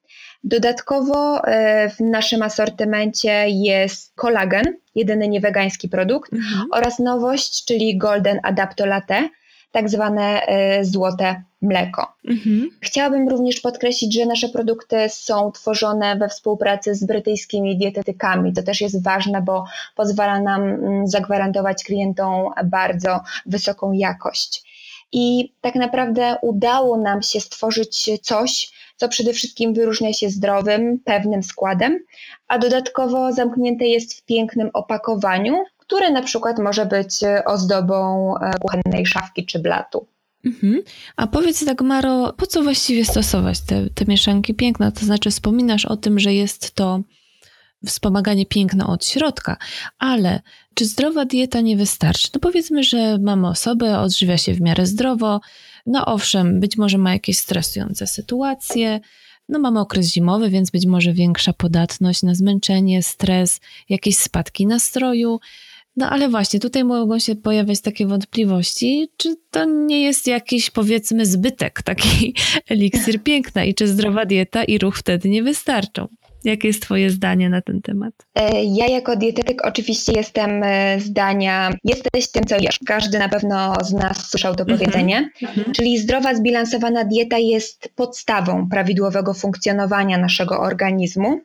Dodatkowo 0.45 1.45
e, 1.45 1.91
w 1.91 2.01
naszym 2.01 2.43
asortymencie 2.43 3.45
jest 3.49 4.13
kolagen, 4.15 4.65
jedyny 4.95 5.29
niewegański 5.29 5.89
produkt, 5.89 6.33
mhm. 6.33 6.67
oraz 6.73 6.99
nowość, 6.99 7.65
czyli 7.65 7.99
Golden 7.99 8.41
Adapto 8.43 8.87
Latte, 8.87 9.29
tak 9.73 9.91
zwane 9.91 10.43
e, 10.47 10.85
złote 10.85 11.43
mleko. 11.63 12.13
Mhm. 12.29 12.71
Chciałabym 12.81 13.29
również 13.29 13.61
podkreślić, 13.61 14.15
że 14.15 14.27
nasze 14.27 14.49
produkty 14.49 14.97
są 15.09 15.53
tworzone 15.53 16.17
we 16.17 16.29
współpracy 16.29 16.95
z 16.95 17.05
brytyjskimi 17.05 17.79
dietetykami. 17.79 18.53
To 18.53 18.63
też 18.63 18.81
jest 18.81 19.05
ważne, 19.05 19.43
bo 19.43 19.65
pozwala 19.97 20.41
nam 20.41 20.63
mm, 20.63 21.07
zagwarantować 21.07 21.85
klientom 21.85 22.51
bardzo 22.65 23.21
wysoką 23.47 23.93
jakość. 23.93 24.70
I 25.13 25.53
tak 25.61 25.75
naprawdę 25.75 26.37
udało 26.43 26.97
nam 26.97 27.23
się 27.23 27.41
stworzyć 27.41 28.11
coś, 28.23 28.73
co 28.97 29.09
przede 29.09 29.33
wszystkim 29.33 29.75
wyróżnia 29.75 30.13
się 30.13 30.31
zdrowym, 30.31 31.01
pewnym 31.05 31.43
składem, 31.43 31.99
a 32.49 32.59
dodatkowo 32.59 33.33
zamknięte 33.33 33.85
jest 33.85 34.15
w 34.15 34.25
pięknym 34.25 34.71
opakowaniu, 34.73 35.65
które 35.79 36.11
na 36.11 36.23
przykład 36.23 36.59
może 36.59 36.87
być 36.87 37.11
ozdobą 37.47 38.35
e, 38.37 38.51
kuchennej 38.61 39.07
szafki 39.07 39.47
czy 39.47 39.59
blatu. 39.59 40.07
Mhm. 40.45 40.83
A 41.17 41.27
powiedz 41.27 41.65
tak, 41.65 41.83
Maro, 41.83 42.33
po 42.33 42.47
co 42.47 42.63
właściwie 42.63 43.05
stosować 43.05 43.61
te, 43.61 43.91
te 43.91 44.05
mieszanki 44.05 44.55
piękna? 44.55 44.91
To 44.91 45.05
znaczy, 45.05 45.31
wspominasz 45.31 45.85
o 45.85 45.97
tym, 45.97 46.19
że 46.19 46.35
jest 46.35 46.75
to 46.75 47.01
wspomaganie 47.87 48.47
piękna 48.47 48.87
od 48.87 49.07
środka, 49.07 49.57
ale 49.99 50.41
czy 50.81 50.87
zdrowa 50.87 51.25
dieta 51.25 51.61
nie 51.61 51.77
wystarczy? 51.77 52.29
No 52.35 52.41
powiedzmy, 52.41 52.85
że 52.85 53.19
mamy 53.19 53.49
osobę, 53.49 53.99
odżywia 53.99 54.39
się 54.39 54.55
w 54.55 54.61
miarę 54.61 54.87
zdrowo, 54.87 55.41
no 55.87 56.07
owszem, 56.07 56.61
być 56.61 56.77
może 56.77 56.99
ma 56.99 57.13
jakieś 57.13 57.39
stresujące 57.39 58.07
sytuacje, 58.07 59.01
no 59.49 59.59
mamy 59.59 59.81
okres 59.81 60.13
zimowy, 60.13 60.51
więc 60.51 60.71
być 60.71 60.87
może 60.87 61.13
większa 61.13 61.53
podatność 61.53 62.23
na 62.23 62.35
zmęczenie, 62.35 63.03
stres, 63.03 63.61
jakieś 63.89 64.17
spadki 64.17 64.67
nastroju. 64.67 65.41
No 65.97 66.11
ale 66.11 66.29
właśnie, 66.29 66.61
tutaj 66.61 66.85
mogą 66.85 67.19
się 67.19 67.37
pojawiać 67.37 67.81
takie 67.81 68.07
wątpliwości, 68.07 69.09
czy 69.17 69.37
to 69.51 69.65
nie 69.65 70.03
jest 70.03 70.27
jakiś 70.27 70.71
powiedzmy 70.71 71.27
zbytek, 71.27 71.83
taki 71.83 72.35
eliksir 72.71 73.23
piękna 73.23 73.65
i 73.65 73.75
czy 73.75 73.89
zdrowa 73.89 74.27
dieta 74.27 74.65
i 74.65 74.79
ruch 74.79 74.97
wtedy 74.97 75.29
nie 75.29 75.43
wystarczą. 75.43 76.09
Jakie 76.45 76.69
jest 76.69 76.83
Twoje 76.83 77.11
zdanie 77.11 77.51
na 77.51 77.61
ten 77.61 77.83
temat? 77.83 78.15
E, 78.35 78.65
ja 78.65 78.87
jako 78.87 79.17
dietetyk 79.17 79.67
oczywiście 79.67 80.13
jestem 80.17 80.63
e, 80.63 81.01
zdania, 81.01 81.73
jesteś 81.85 82.31
tym, 82.31 82.45
co 82.45 82.57
jesz. 82.57 82.79
Każdy 82.87 83.19
na 83.19 83.29
pewno 83.29 83.75
z 83.83 83.93
nas 83.93 84.31
słyszał 84.31 84.55
to 84.57 84.65
-hmm. 84.65 84.69
powiedzenie. 84.69 85.17
Mm 85.17 85.55
-hmm. 85.55 85.73
Czyli 85.73 85.99
zdrowa, 85.99 86.35
zbilansowana 86.35 87.05
dieta 87.05 87.39
jest 87.39 87.93
podstawą 87.97 88.69
prawidłowego 88.69 89.35
funkcjonowania 89.35 90.19
naszego 90.19 90.61
organizmu 90.61 91.41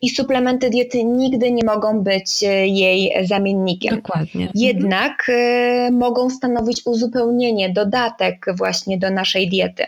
i 0.00 0.10
suplementy 0.10 0.70
diety 0.70 1.04
nigdy 1.04 1.52
nie 1.52 1.64
mogą 1.64 2.02
być 2.02 2.42
e, 2.42 2.66
jej 2.66 3.26
zamiennikiem. 3.26 3.96
Dokładnie. 3.96 4.46
Mhm. 4.46 4.50
Jednak 4.54 5.28
y, 5.28 5.92
mogą 5.92 6.30
stanowić 6.30 6.82
uzupełnienie, 6.86 7.72
dodatek 7.72 8.46
właśnie 8.56 8.98
do 8.98 9.10
naszej 9.10 9.48
diety. 9.48 9.84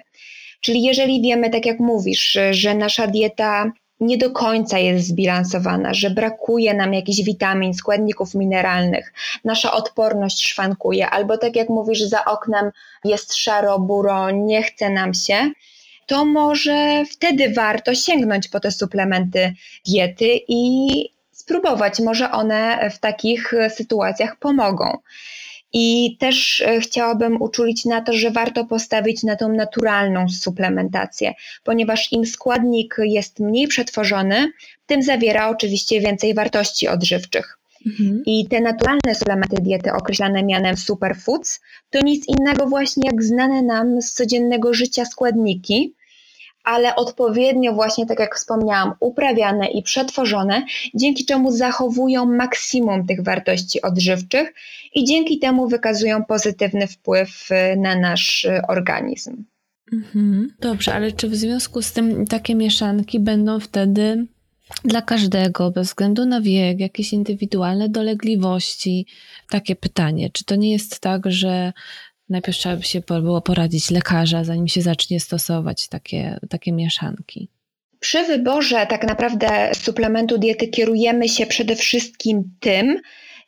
Czyli 0.61 0.83
jeżeli 0.83 1.23
wiemy, 1.23 1.50
tak 1.50 1.67
jak 1.67 1.81
mówisz, 1.81 2.38
że 2.50 2.75
nasza 2.75 3.07
dieta 3.07 3.73
nie 4.00 4.19
do 4.19 4.31
końca 4.31 4.78
jest 4.78 5.07
zbilansowana, 5.07 5.95
że 5.95 6.11
brakuje 6.11 6.75
nam 6.75 6.95
jakichś 6.95 7.23
witamin, 7.23 7.75
składników 7.75 8.35
mineralnych, 8.35 9.12
nasza 9.45 9.73
odporność 9.73 10.49
szwankuje, 10.49 11.11
albo 11.11 11.38
tak 11.38 11.57
jak 11.57 11.69
mówisz, 11.69 12.02
za 12.02 12.25
oknem 12.25 12.71
jest 13.05 13.35
szaro, 13.35 13.78
buro, 13.78 14.31
nie 14.31 14.62
chce 14.62 14.90
nam 14.90 15.14
się, 15.14 15.50
to 16.07 16.25
może 16.25 17.05
wtedy 17.12 17.52
warto 17.52 17.95
sięgnąć 17.95 18.49
po 18.49 18.61
te 18.61 18.71
suplementy 18.71 19.55
diety 19.87 20.40
i 20.49 20.88
spróbować. 21.33 22.00
Może 22.00 22.31
one 22.31 22.90
w 22.90 22.99
takich 22.99 23.55
sytuacjach 23.69 24.37
pomogą. 24.37 24.99
I 25.73 26.17
też 26.21 26.61
e, 26.61 26.81
chciałabym 26.81 27.43
uczulić 27.43 27.85
na 27.85 28.01
to, 28.01 28.13
że 28.13 28.31
warto 28.31 28.65
postawić 28.65 29.23
na 29.23 29.37
tą 29.37 29.49
naturalną 29.49 30.29
suplementację, 30.29 31.35
ponieważ 31.65 32.13
im 32.13 32.27
składnik 32.27 32.97
jest 32.99 33.41
mniej 33.41 33.69
przetworzony, 33.69 34.53
tym 34.87 35.03
zawiera 35.03 35.49
oczywiście 35.49 36.01
więcej 36.01 36.35
wartości 36.35 36.89
odżywczych. 36.89 37.59
Mhm. 37.87 38.23
I 38.27 38.47
te 38.49 38.61
naturalne 38.61 39.15
suplementy 39.15 39.57
diety 39.63 39.93
określane 39.93 40.43
mianem 40.43 40.77
superfoods 40.77 41.61
to 41.91 41.99
nic 42.05 42.29
innego 42.29 42.67
właśnie 42.67 43.11
jak 43.11 43.23
znane 43.23 43.63
nam 43.63 44.03
z 44.03 44.13
codziennego 44.13 44.75
życia 44.75 45.05
składniki, 45.05 45.95
ale 46.69 46.97
odpowiednio 46.97 47.73
właśnie, 47.73 48.07
tak 48.07 48.19
jak 48.19 48.37
wspomniałam, 48.37 48.93
uprawiane 49.01 49.67
i 49.67 49.83
przetworzone, 49.83 50.63
dzięki 50.95 51.25
czemu 51.25 51.51
zachowują 51.51 52.27
maksimum 52.27 53.07
tych 53.07 53.25
wartości 53.25 53.83
odżywczych 53.83 54.55
i 54.95 55.05
dzięki 55.05 55.39
temu 55.39 55.69
wykazują 55.69 56.25
pozytywny 56.25 56.87
wpływ 56.87 57.51
y, 57.51 57.77
na 57.77 57.97
nasz 57.97 58.45
y, 58.45 58.61
organizm. 58.69 59.45
Mhm. 59.93 60.55
Dobrze, 60.61 60.95
ale 60.95 61.13
czy 61.13 61.29
w 61.29 61.35
związku 61.35 61.83
z 61.83 61.93
tym 61.93 62.27
takie 62.27 62.55
mieszanki 62.55 63.21
będą 63.21 63.61
wtedy 63.61 64.27
dla 64.85 65.03
każdego, 65.03 65.71
bez 65.71 65.89
względu 65.89 66.27
na 66.27 66.41
wiek, 66.41 66.81
jakieś 66.81 67.13
indywidualne 67.13 67.89
dolegliwości? 67.89 69.07
Takie 69.51 69.77
pytanie. 69.77 70.31
Czy 70.33 70.45
to 70.45 70.57
nie 70.57 70.73
jest 70.73 71.01
tak, 71.01 71.23
że 71.27 71.73
najpierw 72.28 72.58
trzeba 72.58 72.76
by 72.76 72.82
się 72.82 73.00
było 73.00 73.40
poradzić 73.40 73.90
lekarza, 73.90 74.44
zanim 74.44 74.68
się 74.68 74.82
zacznie 74.82 75.20
stosować 75.20 75.88
takie, 75.88 76.40
takie 76.50 76.73
mieszanki? 76.73 77.49
Przy 78.00 78.25
wyborze 78.25 78.87
tak 78.87 79.08
naprawdę 79.08 79.70
suplementu 79.75 80.38
diety 80.38 80.68
kierujemy 80.68 81.28
się 81.28 81.47
przede 81.47 81.76
wszystkim 81.76 82.44
tym, 82.61 83.00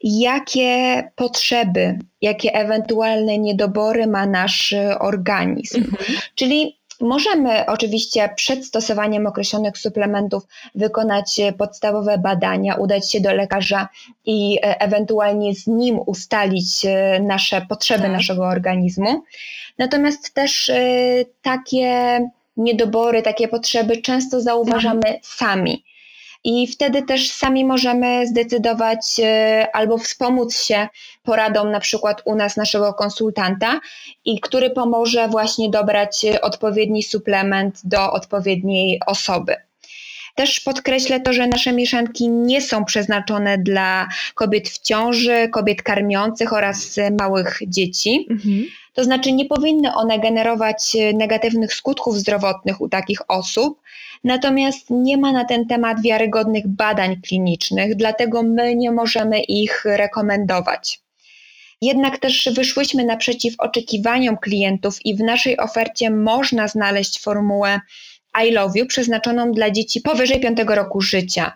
jakie 0.03 1.03
potrzeby, 1.17 1.99
jakie 2.21 2.55
ewentualne 2.55 3.39
niedobory 3.39 4.07
ma 4.07 4.27
nasz 4.27 4.75
organizm. 5.01 5.79
Mhm. 5.79 6.19
Czyli 6.35 6.80
Możemy 7.01 7.67
oczywiście 7.67 8.31
przed 8.37 8.67
stosowaniem 8.67 9.27
określonych 9.27 9.79
suplementów 9.79 10.43
wykonać 10.75 11.41
podstawowe 11.59 12.19
badania, 12.19 12.75
udać 12.75 13.13
się 13.13 13.21
do 13.21 13.33
lekarza 13.35 13.89
i 14.27 14.59
e, 14.63 14.81
ewentualnie 14.81 15.55
z 15.55 15.67
nim 15.67 16.01
ustalić 16.07 16.85
e, 16.85 17.21
nasze 17.21 17.67
potrzeby 17.69 18.03
tak. 18.03 18.13
naszego 18.13 18.45
organizmu. 18.45 19.23
Natomiast 19.79 20.35
też 20.35 20.69
e, 20.69 20.81
takie 21.43 22.21
niedobory, 22.57 23.23
takie 23.23 23.49
potrzeby 23.49 23.97
często 23.97 24.41
zauważamy 24.41 25.07
mhm. 25.07 25.19
sami. 25.23 25.85
I 26.45 26.67
wtedy 26.67 27.03
też 27.03 27.31
sami 27.33 27.65
możemy 27.65 28.27
zdecydować 28.27 29.21
e, 29.23 29.69
albo 29.73 29.99
wspomóc 29.99 30.63
się 30.63 30.89
poradą 31.23 31.71
na 31.71 31.81
przykład 31.81 32.23
u 32.25 32.35
nas 32.35 32.57
naszego 32.57 32.95
konsultanta 32.95 33.81
i 34.25 34.41
który 34.41 34.71
pomoże 34.71 35.29
właśnie 35.29 35.71
dobrać 35.71 36.27
odpowiedni 36.43 37.03
suplement 37.03 37.81
do 37.85 38.13
odpowiedniej 38.13 39.01
osoby. 39.07 39.57
Też 40.35 40.61
podkreślę 40.61 41.21
to, 41.21 41.33
że 41.33 41.47
nasze 41.47 41.73
mieszanki 41.73 42.29
nie 42.29 42.61
są 42.61 42.85
przeznaczone 42.85 43.59
dla 43.59 44.09
kobiet 44.35 44.69
w 44.69 44.79
ciąży, 44.79 45.49
kobiet 45.49 45.83
karmiących 45.83 46.53
oraz 46.53 46.97
małych 47.19 47.59
dzieci. 47.67 48.27
Mhm. 48.31 48.65
To 48.93 49.05
znaczy, 49.05 49.33
nie 49.33 49.45
powinny 49.45 49.95
one 49.95 50.19
generować 50.19 50.97
negatywnych 51.15 51.75
skutków 51.75 52.19
zdrowotnych 52.19 52.81
u 52.81 52.89
takich 52.89 53.31
osób, 53.31 53.81
Natomiast 54.25 54.91
nie 54.91 55.17
ma 55.17 55.33
na 55.33 55.45
ten 55.45 55.67
temat 55.67 56.03
wiarygodnych 56.03 56.69
badań 56.69 57.17
klinicznych, 57.17 57.97
dlatego 57.97 58.43
my 58.43 58.77
nie 58.77 58.91
możemy 58.91 59.41
ich 59.43 59.85
rekomendować. 59.85 61.01
Jednak 61.83 62.19
też 62.19 62.49
wyszłyśmy 62.55 63.05
naprzeciw 63.05 63.55
oczekiwaniom 63.59 64.37
klientów 64.37 65.07
i 65.07 65.17
w 65.17 65.21
naszej 65.21 65.59
ofercie 65.59 66.11
można 66.11 66.69
znaleźć 66.69 67.21
formułę 67.21 67.81
I 68.47 68.51
Love 68.51 68.79
You 68.79 68.87
przeznaczoną 68.87 69.53
dla 69.53 69.71
dzieci 69.71 70.01
powyżej 70.01 70.41
5 70.41 70.59
roku 70.67 71.01
życia. 71.01 71.53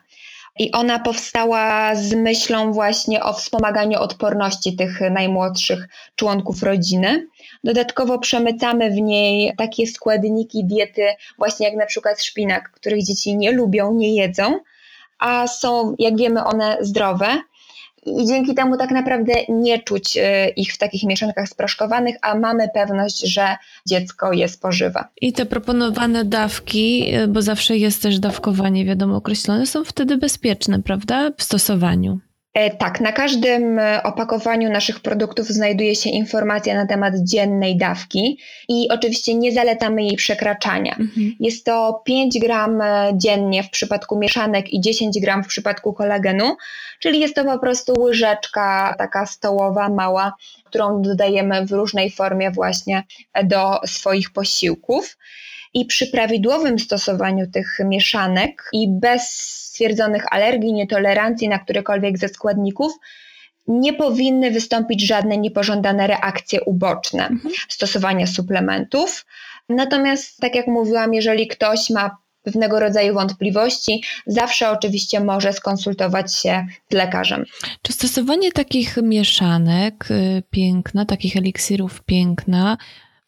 I 0.59 0.73
ona 0.73 0.99
powstała 0.99 1.95
z 1.95 2.13
myślą 2.15 2.73
właśnie 2.73 3.23
o 3.23 3.33
wspomaganiu 3.33 3.99
odporności 4.01 4.77
tych 4.77 5.01
najmłodszych 5.01 5.89
członków 6.17 6.63
rodziny. 6.63 7.29
Dodatkowo 7.65 8.19
przemycamy 8.19 8.91
w 8.91 8.95
niej 8.95 9.53
takie 9.59 9.87
składniki 9.87 10.65
diety, 10.65 11.07
właśnie 11.39 11.67
jak 11.67 11.77
na 11.77 11.87
przykład 11.87 12.23
szpinak, 12.23 12.71
których 12.71 13.05
dzieci 13.05 13.37
nie 13.37 13.53
lubią, 13.53 13.95
nie 13.95 14.15
jedzą, 14.15 14.59
a 15.19 15.47
są, 15.47 15.95
jak 15.99 16.17
wiemy, 16.17 16.45
one 16.45 16.77
zdrowe. 16.81 17.27
I 18.07 18.27
dzięki 18.27 18.55
temu 18.55 18.77
tak 18.77 18.91
naprawdę 18.91 19.33
nie 19.49 19.79
czuć 19.79 20.17
e, 20.17 20.49
ich 20.49 20.73
w 20.73 20.79
takich 20.79 21.03
mieszankach 21.03 21.49
sproszkowanych, 21.49 22.17
a 22.23 22.35
mamy 22.35 22.69
pewność, 22.75 23.33
że 23.33 23.57
dziecko 23.87 24.33
je 24.33 24.49
spożywa. 24.49 25.09
I 25.21 25.33
te 25.33 25.47
proponowane 25.47 26.25
dawki, 26.25 27.11
e, 27.15 27.29
bo 27.29 27.43
zawsze 27.43 27.77
jest 27.77 28.03
też 28.03 28.19
dawkowanie, 28.19 28.85
wiadomo, 28.85 29.17
określone, 29.17 29.67
są 29.67 29.85
wtedy 29.85 30.17
bezpieczne, 30.17 30.83
prawda, 30.83 31.31
w 31.37 31.43
stosowaniu? 31.43 32.19
E, 32.55 32.71
tak, 32.71 33.01
na 33.01 33.13
każdym 33.13 33.79
e, 33.79 34.03
opakowaniu 34.03 34.71
naszych 34.71 35.01
produktów 35.01 35.47
znajduje 35.47 35.95
się 35.95 36.11
informacja 36.11 36.75
na 36.75 36.87
temat 36.87 37.15
dziennej 37.17 37.77
dawki 37.77 38.39
i 38.69 38.89
oczywiście 38.91 39.35
nie 39.35 39.53
zalecamy 39.53 40.03
jej 40.03 40.17
przekraczania. 40.17 40.97
Mhm. 41.01 41.37
Jest 41.41 41.65
to 41.65 42.03
5 42.05 42.39
gram 42.39 42.81
e, 42.81 43.13
dziennie 43.15 43.63
w 43.63 43.71
przypadku 43.71 44.19
mieszanek 44.19 44.73
i 44.73 44.81
10 44.81 45.21
gram 45.21 45.45
w 45.45 45.47
przypadku 45.47 45.93
kolagenu, 45.93 46.57
czyli 46.99 47.21
jest 47.21 47.35
to 47.35 47.45
po 47.45 47.59
prostu 47.59 48.01
łyżeczka 48.01 48.95
taka 48.99 49.27
stołowa, 49.27 49.89
mała, 49.89 50.35
którą 50.65 51.03
dodajemy 51.03 51.67
w 51.67 51.73
różnej 51.73 52.11
formie 52.11 52.51
właśnie 52.51 53.03
do 53.45 53.81
swoich 53.87 54.31
posiłków. 54.31 55.17
I 55.75 55.85
przy 55.87 56.07
prawidłowym 56.07 56.79
stosowaniu 56.79 57.51
tych 57.51 57.79
mieszanek 57.85 58.69
i 58.73 58.89
bez 58.91 59.23
stwierdzonych 59.75 60.25
alergii, 60.31 60.73
nietolerancji 60.73 61.49
na 61.49 61.59
którekolwiek 61.59 62.19
ze 62.19 62.29
składników, 62.29 62.93
nie 63.69 63.93
powinny 63.93 64.51
wystąpić 64.51 65.07
żadne 65.07 65.39
niepożądane 65.39 66.07
reakcje 66.07 66.61
uboczne 66.61 67.27
mhm. 67.27 67.55
stosowania 67.69 68.27
suplementów. 68.27 69.27
Natomiast, 69.69 70.37
tak 70.41 70.55
jak 70.55 70.67
mówiłam, 70.67 71.15
jeżeli 71.15 71.49
ktoś 71.49 71.91
ma 71.91 72.25
pewnego 72.43 72.81
rodzaju 72.81 73.15
wątpliwości, 73.15 74.03
zawsze 74.27 74.71
oczywiście 74.71 75.21
może 75.21 75.53
skonsultować 75.53 76.35
się 76.35 76.67
z 76.91 76.95
lekarzem. 76.95 77.45
Czy 77.83 77.93
stosowanie 77.93 78.53
takich 78.53 78.97
mieszanek 79.03 80.11
y, 80.11 80.43
piękna, 80.51 81.05
takich 81.05 81.37
eliksirów 81.37 82.03
piękna, 82.03 82.77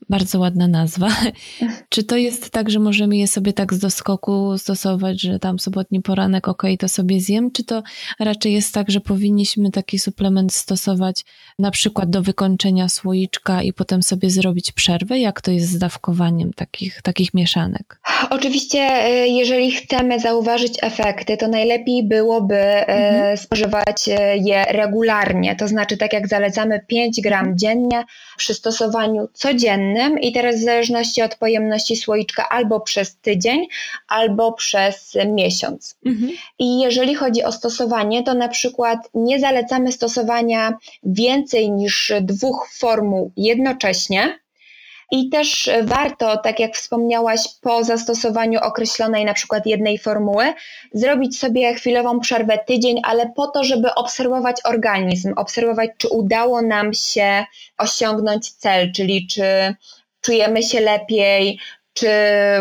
bardzo 0.08 0.38
ładna 0.38 0.68
nazwa. 0.68 1.08
Czy 1.88 2.04
to 2.04 2.16
jest 2.16 2.50
tak, 2.50 2.70
że 2.70 2.78
możemy 2.78 3.16
je 3.16 3.28
sobie 3.28 3.52
tak 3.52 3.74
z 3.74 3.78
doskoku 3.78 4.58
stosować, 4.58 5.20
że 5.20 5.38
tam 5.38 5.58
sobotni 5.58 6.02
poranek, 6.02 6.48
ok, 6.48 6.62
to 6.78 6.88
sobie 6.88 7.20
zjem? 7.20 7.50
Czy 7.50 7.64
to 7.64 7.82
raczej 8.20 8.52
jest 8.52 8.74
tak, 8.74 8.90
że 8.90 9.00
powinniśmy 9.00 9.70
taki 9.70 9.98
suplement 9.98 10.52
stosować 10.52 11.24
na 11.58 11.70
przykład 11.70 12.10
do 12.10 12.22
wykończenia 12.22 12.88
słoiczka 12.88 13.62
i 13.62 13.72
potem 13.72 14.02
sobie 14.02 14.30
zrobić 14.30 14.72
przerwę? 14.72 15.18
Jak 15.18 15.40
to 15.40 15.50
jest 15.50 15.68
z 15.68 15.78
dawkowaniem 15.78 16.52
takich, 16.52 17.02
takich 17.02 17.34
mieszanek? 17.34 18.00
Oczywiście, 18.30 18.78
y, 18.78 19.28
jeżeli 19.28 19.70
chcemy 19.72 20.20
zauważyć 20.20 20.72
efekty, 20.82 21.36
to 21.36 21.48
najlepiej 21.48 22.08
byłoby 22.08 22.54
y, 22.54 22.86
mhm. 22.86 23.36
spożywać 23.36 24.08
y, 24.08 24.12
je 24.44 24.64
regularnie. 24.64 25.56
To 25.56 25.68
znaczy, 25.68 25.96
tak 25.96 26.12
jak 26.12 26.28
zalecamy 26.28 26.80
5 26.88 27.20
gram 27.20 27.58
dziennie 27.58 28.04
przy 28.36 28.54
stosowaniu 28.54 29.28
codziennym, 29.32 29.66
dziennym 29.66 30.20
i 30.20 30.32
teraz 30.32 30.56
w 30.56 30.64
zależności 30.64 31.22
od 31.22 31.34
pojemności 31.34 31.96
słoiczka 31.96 32.48
albo 32.48 32.80
przez 32.80 33.16
tydzień, 33.16 33.66
albo 34.08 34.52
przez 34.52 35.16
miesiąc. 35.26 35.96
Mhm. 36.06 36.32
I 36.58 36.80
jeżeli 36.80 37.14
chodzi 37.14 37.44
o 37.44 37.52
stosowanie, 37.52 38.22
to 38.22 38.34
na 38.34 38.48
przykład 38.48 38.98
nie 39.14 39.40
zalecamy 39.40 39.92
stosowania 39.92 40.78
więcej 41.02 41.70
niż 41.70 42.12
dwóch 42.20 42.68
formuł 42.78 43.32
jednocześnie, 43.36 44.38
i 45.10 45.28
też 45.28 45.70
warto, 45.82 46.36
tak 46.36 46.60
jak 46.60 46.74
wspomniałaś, 46.74 47.40
po 47.60 47.84
zastosowaniu 47.84 48.60
określonej 48.62 49.24
na 49.24 49.34
przykład 49.34 49.66
jednej 49.66 49.98
formuły, 49.98 50.54
zrobić 50.92 51.38
sobie 51.38 51.74
chwilową 51.74 52.20
przerwę 52.20 52.58
tydzień, 52.58 53.00
ale 53.04 53.32
po 53.36 53.46
to, 53.46 53.64
żeby 53.64 53.94
obserwować 53.94 54.56
organizm, 54.64 55.32
obserwować, 55.36 55.90
czy 55.98 56.08
udało 56.08 56.62
nam 56.62 56.92
się 56.92 57.44
osiągnąć 57.78 58.52
cel, 58.52 58.92
czyli 58.92 59.26
czy 59.26 59.74
czujemy 60.20 60.62
się 60.62 60.80
lepiej, 60.80 61.58
czy 61.96 62.08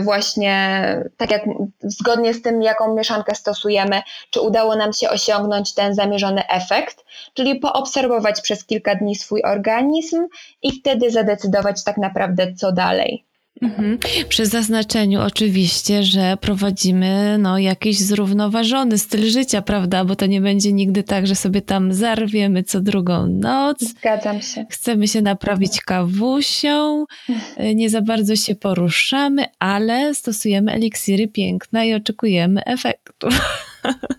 właśnie 0.02 0.86
tak 1.18 1.32
jak 1.32 1.42
zgodnie 1.84 2.34
z 2.34 2.42
tym, 2.42 2.62
jaką 2.62 2.96
mieszankę 2.96 3.36
stosujemy, 3.36 4.02
czy 4.30 4.42
udało 4.42 4.76
nam 4.76 4.94
się 4.94 5.10
osiągnąć 5.10 5.74
ten 5.74 5.96
zamierzony 5.96 6.48
efekt, 6.48 7.06
czyli 7.34 7.60
poobserwować 7.60 8.42
przez 8.42 8.66
kilka 8.66 8.96
dni 8.96 9.16
swój 9.16 9.44
organizm 9.44 10.28
i 10.62 10.80
wtedy 10.80 11.12
zadecydować 11.12 11.84
tak 11.84 11.98
naprawdę, 11.98 12.54
co 12.54 12.72
dalej. 12.72 13.26
Mhm. 13.62 13.98
Przy 14.30 14.46
zaznaczeniu 14.46 15.22
oczywiście, 15.22 16.04
że 16.04 16.38
prowadzimy 16.42 17.38
no, 17.38 17.58
jakiś 17.58 18.00
zrównoważony 18.00 18.98
styl 18.98 19.30
życia, 19.30 19.62
prawda? 19.62 20.06
Bo 20.06 20.16
to 20.16 20.26
nie 20.26 20.42
będzie 20.42 20.74
nigdy 20.74 21.04
tak, 21.04 21.28
że 21.28 21.36
sobie 21.36 21.62
tam 21.62 21.94
zarwiemy 21.94 22.64
co 22.64 22.82
drugą 22.82 23.28
noc. 23.28 23.80
Zgadzam 23.80 24.42
się. 24.42 24.66
Chcemy 24.70 25.08
się 25.08 25.22
naprawić 25.22 25.82
kawusią, 25.82 27.06
nie 27.76 27.90
za 27.90 28.02
bardzo 28.02 28.36
się 28.36 28.56
poruszamy, 28.56 29.46
ale 29.60 30.16
stosujemy 30.16 30.72
eliksiry 30.72 31.28
piękna 31.28 31.86
i 31.86 31.94
oczekujemy 31.94 32.64
efektu. 32.66 33.28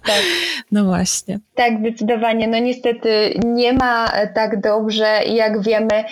Tak. 0.04 0.22
No 0.72 0.84
właśnie. 0.84 1.38
Tak, 1.54 1.78
zdecydowanie. 1.80 2.48
No 2.48 2.58
niestety 2.58 3.40
nie 3.44 3.72
ma 3.72 4.12
tak 4.34 4.60
dobrze, 4.60 5.20
jak 5.26 5.62
wiemy, 5.62 6.04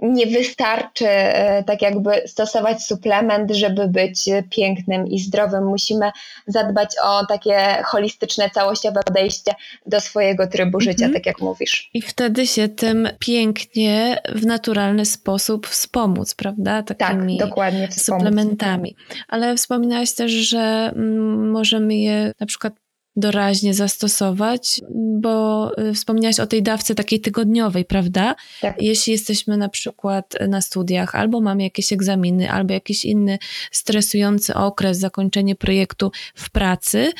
nie 0.00 0.26
wystarczy 0.26 1.08
e, 1.08 1.64
tak 1.64 1.82
jakby 1.82 2.10
stosować 2.26 2.82
suplement, 2.82 3.50
żeby 3.50 3.88
być 3.88 4.24
pięknym 4.50 5.06
i 5.06 5.18
zdrowym. 5.18 5.66
Musimy 5.66 6.10
zadbać 6.46 6.94
o 7.04 7.26
takie 7.26 7.82
holistyczne, 7.84 8.50
całościowe 8.50 9.00
podejście 9.06 9.52
do 9.86 10.00
swojego 10.00 10.46
trybu 10.46 10.80
życia, 10.80 11.04
mhm. 11.04 11.12
tak 11.12 11.26
jak 11.26 11.40
mówisz. 11.40 11.90
I 11.94 12.02
wtedy 12.02 12.46
się 12.46 12.68
tym 12.68 13.08
pięknie 13.18 14.18
w 14.34 14.46
naturalny 14.46 15.04
sposób 15.04 15.66
wspomóc, 15.66 16.34
prawda? 16.34 16.82
Takimi 16.82 17.38
tak, 17.38 17.48
dokładnie. 17.48 17.88
Wspomóc. 17.88 18.22
Suplementami. 18.22 18.96
Ale 19.28 19.56
wspominałaś 19.56 20.12
też, 20.12 20.32
że 20.32 20.92
mm, 20.94 21.50
możemy 21.50 21.96
je 21.96 22.32
na 22.40 22.46
przykład 22.46 22.72
doraźnie 23.18 23.74
zastosować, 23.74 24.80
bo 24.94 25.70
y, 25.78 25.94
wspomniałaś 25.94 26.40
o 26.40 26.46
tej 26.46 26.62
dawce 26.62 26.94
takiej 26.94 27.20
tygodniowej, 27.20 27.84
prawda? 27.84 28.34
Tak. 28.60 28.82
Jeśli 28.82 29.12
jesteśmy 29.12 29.56
na 29.56 29.68
przykład 29.68 30.34
na 30.48 30.60
studiach, 30.60 31.14
albo 31.14 31.40
mamy 31.40 31.62
jakieś 31.62 31.92
egzaminy, 31.92 32.50
albo 32.50 32.74
jakiś 32.74 33.04
inny 33.04 33.38
stresujący 33.70 34.54
okres, 34.54 34.98
zakończenie 34.98 35.54
projektu 35.54 36.10
w 36.34 36.50
pracy, 36.50 37.12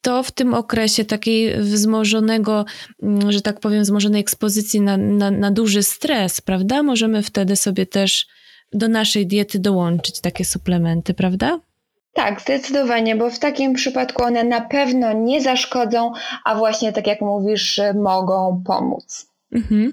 to 0.00 0.22
w 0.22 0.30
tym 0.30 0.54
okresie 0.54 1.04
takiej 1.04 1.60
wzmożonego, 1.60 2.64
mm, 3.02 3.32
że 3.32 3.40
tak 3.40 3.60
powiem, 3.60 3.82
wzmożonej 3.82 4.20
ekspozycji 4.20 4.80
na, 4.80 4.96
na, 4.96 5.30
na 5.30 5.50
duży 5.50 5.82
stres, 5.82 6.40
prawda? 6.40 6.82
Możemy 6.82 7.22
wtedy 7.22 7.56
sobie 7.56 7.86
też 7.86 8.26
do 8.72 8.88
naszej 8.88 9.26
diety 9.26 9.58
dołączyć 9.58 10.20
takie 10.20 10.44
suplementy, 10.44 11.14
prawda? 11.14 11.60
Tak, 12.12 12.40
zdecydowanie, 12.40 13.16
bo 13.16 13.30
w 13.30 13.38
takim 13.38 13.74
przypadku 13.74 14.22
one 14.22 14.44
na 14.44 14.60
pewno 14.60 15.12
nie 15.12 15.42
zaszkodzą, 15.42 16.12
a 16.44 16.54
właśnie 16.54 16.92
tak 16.92 17.06
jak 17.06 17.20
mówisz, 17.20 17.80
mogą 17.94 18.62
pomóc. 18.66 19.28
Mhm. 19.52 19.92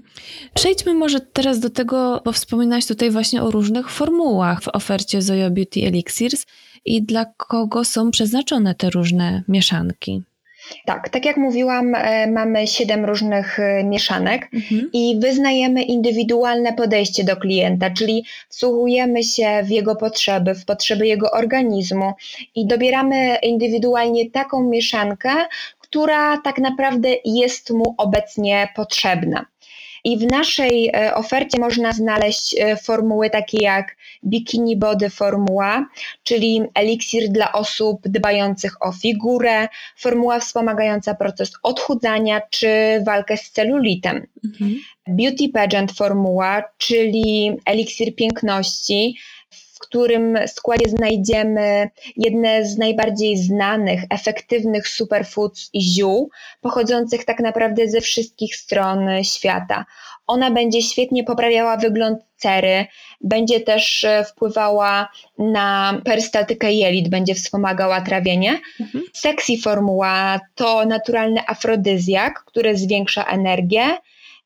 Przejdźmy 0.53 0.93
może 0.93 1.19
teraz 1.19 1.60
do 1.60 1.69
tego, 1.69 2.22
bo 2.25 2.31
wspominałaś 2.31 2.86
tutaj 2.86 3.12
właśnie 3.12 3.43
o 3.43 3.51
różnych 3.51 3.89
formułach 3.89 4.62
w 4.62 4.67
ofercie 4.67 5.22
Zoya 5.22 5.50
Beauty 5.50 5.79
Elixirs 5.88 6.45
i 6.86 7.03
dla 7.03 7.25
kogo 7.25 7.86
są 7.86 8.12
przeznaczone 8.12 8.75
te 8.75 8.89
różne 8.89 9.43
mieszanki. 9.48 10.24
Tak, 10.86 11.10
tak 11.10 11.25
jak 11.25 11.38
mówiłam, 11.38 11.95
e, 11.95 12.27
mamy 12.31 12.67
siedem 12.67 13.05
różnych 13.05 13.60
e, 13.60 13.84
mieszanek 13.84 14.50
mhm. 14.53 14.89
i 14.94 15.20
wyznajemy 15.20 15.83
indywidualne 15.83 16.74
podejście 16.74 17.24
do 17.24 17.35
klienta, 17.35 17.89
czyli 17.89 18.25
wsłuchujemy 18.50 19.24
się 19.24 19.63
w 19.63 19.70
jego 19.70 19.96
potrzeby, 19.96 20.55
w 20.55 20.66
potrzeby 20.66 21.07
jego 21.07 21.31
organizmu 21.31 22.13
i 22.55 22.68
dobieramy 22.68 23.37
indywidualnie 23.44 24.31
taką 24.31 24.63
mieszankę, 24.63 25.29
która 25.79 26.37
tak 26.37 26.57
naprawdę 26.57 27.09
jest 27.25 27.70
mu 27.70 27.96
obecnie 27.98 28.68
potrzebna. 28.75 29.46
I 30.05 30.18
w 30.18 30.31
naszej 30.31 30.89
e, 30.94 31.15
ofercie 31.15 31.59
można 31.59 31.91
znaleźć 31.91 32.55
e, 32.59 32.77
formuły 32.77 33.29
takie 33.29 33.57
jak 33.61 33.96
Bikini 34.25 34.77
Body 34.77 35.09
Formuła, 35.09 35.85
czyli 36.24 36.61
eliksir 36.74 37.29
dla 37.29 37.51
osób 37.51 38.01
dbających 38.07 38.81
o 38.81 38.91
figurę, 38.91 39.68
formuła 39.98 40.39
wspomagająca 40.39 41.15
proces 41.15 41.51
odchudzania 41.63 42.41
czy 42.50 42.68
walkę 43.05 43.37
z 43.37 43.51
celulitem. 43.51 44.27
Mhm. 44.46 44.75
Beauty 45.07 45.50
Pageant 45.53 45.91
Formuła, 45.91 46.63
czyli 46.77 47.51
eliksir 47.65 48.15
piękności, 48.15 49.18
w 49.75 49.79
którym 49.79 50.38
składzie 50.48 50.90
znajdziemy 50.90 51.90
jedne 52.18 52.66
z 52.66 52.77
najbardziej 52.77 53.38
znanych, 53.38 54.01
efektywnych 54.09 54.88
superfoods 54.88 55.70
i 55.74 55.81
ziół, 55.81 56.29
pochodzących 56.61 57.25
tak 57.25 57.40
naprawdę 57.40 57.88
ze 57.88 58.01
wszystkich 58.01 58.55
stron 58.55 59.09
świata. 59.24 59.85
Ona 60.27 60.51
będzie 60.51 60.81
świetnie 60.81 61.24
poprawiała 61.24 61.77
wygląd 61.77 62.20
cery, 62.38 62.85
będzie 63.22 63.59
też 63.59 64.03
e, 64.03 64.24
wpływała 64.24 65.09
na 65.38 66.01
perystaltykę 66.05 66.74
jelit, 66.74 67.09
będzie 67.09 67.35
wspomagała 67.35 68.01
trawienie. 68.01 68.59
Mhm. 68.79 69.03
Sexy 69.14 69.53
formuła 69.64 70.40
to 70.55 70.85
naturalny 70.85 71.42
afrodyzjak, 71.48 72.44
który 72.46 72.77
zwiększa 72.77 73.24
energię 73.24 73.98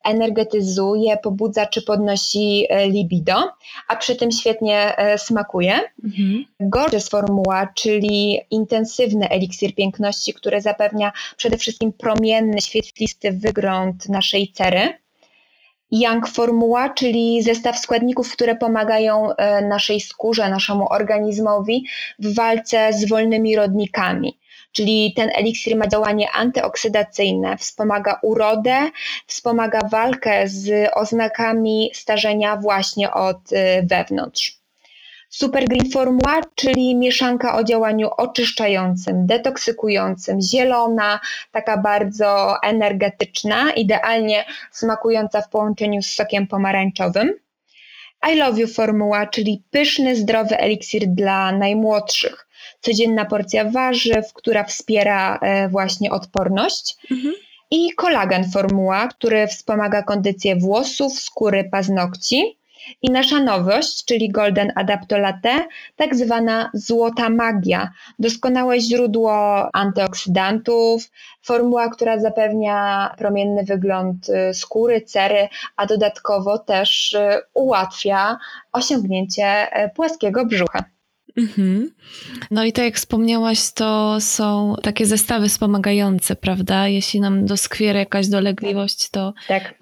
energetyzuje, 0.04 1.18
pobudza 1.18 1.66
czy 1.66 1.82
podnosi 1.82 2.66
e, 2.70 2.90
libido, 2.90 3.52
a 3.88 3.96
przy 3.96 4.16
tym 4.16 4.32
świetnie 4.32 4.98
e, 4.98 5.18
smakuje. 5.18 5.80
Mhm. 6.04 6.46
Gorgeous 6.60 7.10
formuła, 7.10 7.68
czyli 7.76 8.40
intensywny 8.52 9.30
eliksir 9.30 9.76
piękności, 9.76 10.34
który 10.34 10.62
zapewnia 10.62 11.12
przede 11.38 11.58
wszystkim 11.58 11.94
promienny, 11.94 12.62
świetlisty 12.62 13.32
wygląd 13.32 14.10
naszej 14.10 14.52
cery. 14.52 14.94
Young 15.92 16.28
Formuła, 16.28 16.90
czyli 16.90 17.44
zestaw 17.44 17.80
składników, 17.80 18.32
które 18.32 18.56
pomagają 18.56 19.36
e, 19.36 19.62
naszej 19.68 20.00
skórze, 20.00 20.50
naszemu 20.50 20.88
organizmowi 20.90 21.86
w 22.20 22.36
walce 22.36 22.94
z 22.94 23.10
wolnymi 23.10 23.56
rodnikami 23.56 24.39
czyli 24.72 25.14
ten 25.16 25.30
eliksir 25.36 25.78
ma 25.78 25.88
działanie 25.88 26.32
antyoksydacyjne, 26.32 27.58
wspomaga 27.58 28.20
urodę, 28.22 28.90
wspomaga 29.28 29.80
walkę 29.92 30.48
z 30.48 30.90
oznakami 30.94 31.92
starzenia 31.94 32.58
właśnie 32.58 33.12
od 33.12 33.52
y, 33.52 33.56
wewnątrz. 33.90 34.60
Super 35.30 35.66
Green 35.66 35.92
Formuła, 35.92 36.42
czyli 36.56 36.96
mieszanka 36.96 37.58
o 37.58 37.64
działaniu 37.64 38.10
oczyszczającym, 38.18 39.28
detoksykującym, 39.28 40.42
zielona, 40.42 41.20
taka 41.52 41.78
bardzo 41.78 42.56
energetyczna, 42.64 43.72
idealnie 43.72 44.46
smakująca 44.72 45.42
w 45.42 45.50
połączeniu 45.50 46.02
z 46.02 46.12
sokiem 46.12 46.48
pomarańczowym. 46.48 47.34
I 48.32 48.36
Love 48.36 48.60
You 48.60 48.68
Formuła, 48.68 49.28
czyli 49.28 49.64
pyszny, 49.72 50.16
zdrowy 50.16 50.58
eliksir 50.58 51.08
dla 51.08 51.52
najmłodszych 51.52 52.49
codzienna 52.82 53.26
porcja 53.26 53.66
warzyw, 53.72 54.34
która 54.34 54.64
wspiera 54.64 55.40
e, 55.42 55.70
właśnie 55.70 56.12
odporność. 56.12 56.98
Mhm. 57.12 57.34
I 57.72 57.94
kolagen 57.94 58.52
formuła, 58.52 59.08
który 59.08 59.48
wspomaga 59.48 60.04
kondycję 60.04 60.56
włosów, 60.56 61.20
skóry, 61.20 61.70
paznokci. 61.72 62.60
I 63.02 63.12
nasza 63.12 63.40
nowość, 63.40 64.06
czyli 64.06 64.30
Golden 64.30 64.72
Adaptolate, 64.76 65.68
tak 65.96 66.16
zwana 66.16 66.72
złota 66.74 67.30
magia, 67.30 67.90
doskonałe 68.20 68.80
źródło 68.80 69.70
antyoksydantów, 69.76 71.12
formuła, 71.44 71.90
która 71.90 72.20
zapewnia 72.20 73.10
promienny 73.18 73.64
wygląd 73.64 74.30
y, 74.30 74.54
skóry, 74.54 75.02
cery, 75.02 75.48
a 75.76 75.86
dodatkowo 75.86 76.58
też 76.58 77.14
y, 77.14 77.42
ułatwia 77.54 78.38
osiągnięcie 78.72 79.68
y, 79.86 79.90
płaskiego 79.90 80.46
brzucha. 80.46 80.84
Mhm. 81.40 81.90
No 82.52 82.66
i 82.66 82.74
tak 82.74 82.86
jak 82.86 82.96
wspomniałaś, 82.96 83.72
to 83.72 84.18
są 84.22 84.76
takie 84.84 85.06
zestawy 85.06 85.50
wspomagające, 85.50 86.36
prawda? 86.36 86.88
Jeśli 86.88 87.20
nam 87.20 87.46
doskwiera 87.46 88.00
jakaś 88.00 88.28
dolegliwość, 88.28 89.10
to 89.10 89.34
tak. 89.48 89.76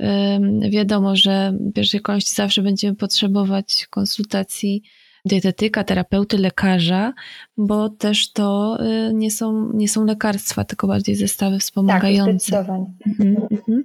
wiadomo, 0.69 1.15
że 1.15 1.53
w 1.69 1.73
pierwszej 1.73 2.01
kolejności 2.01 2.35
zawsze 2.35 2.61
będziemy 2.61 2.95
potrzebować 2.95 3.87
konsultacji 3.89 4.83
dietetyka, 5.25 5.83
terapeuty, 5.83 6.37
lekarza, 6.37 7.13
bo 7.57 7.89
też 7.89 8.31
to 8.31 8.77
y, 9.09 9.13
nie 9.13 9.31
są, 9.31 9.71
nie 9.73 9.89
są 9.89 10.05
lekarstwa, 10.05 10.63
tylko 10.63 10.87
bardziej 10.87 11.15
zestawy 11.15 11.59
wspomagające. 11.59 12.31
Tak, 12.31 12.41
zdecydowanie. 12.41 12.85
Mhm, 13.07 13.47
mhm. 13.51 13.83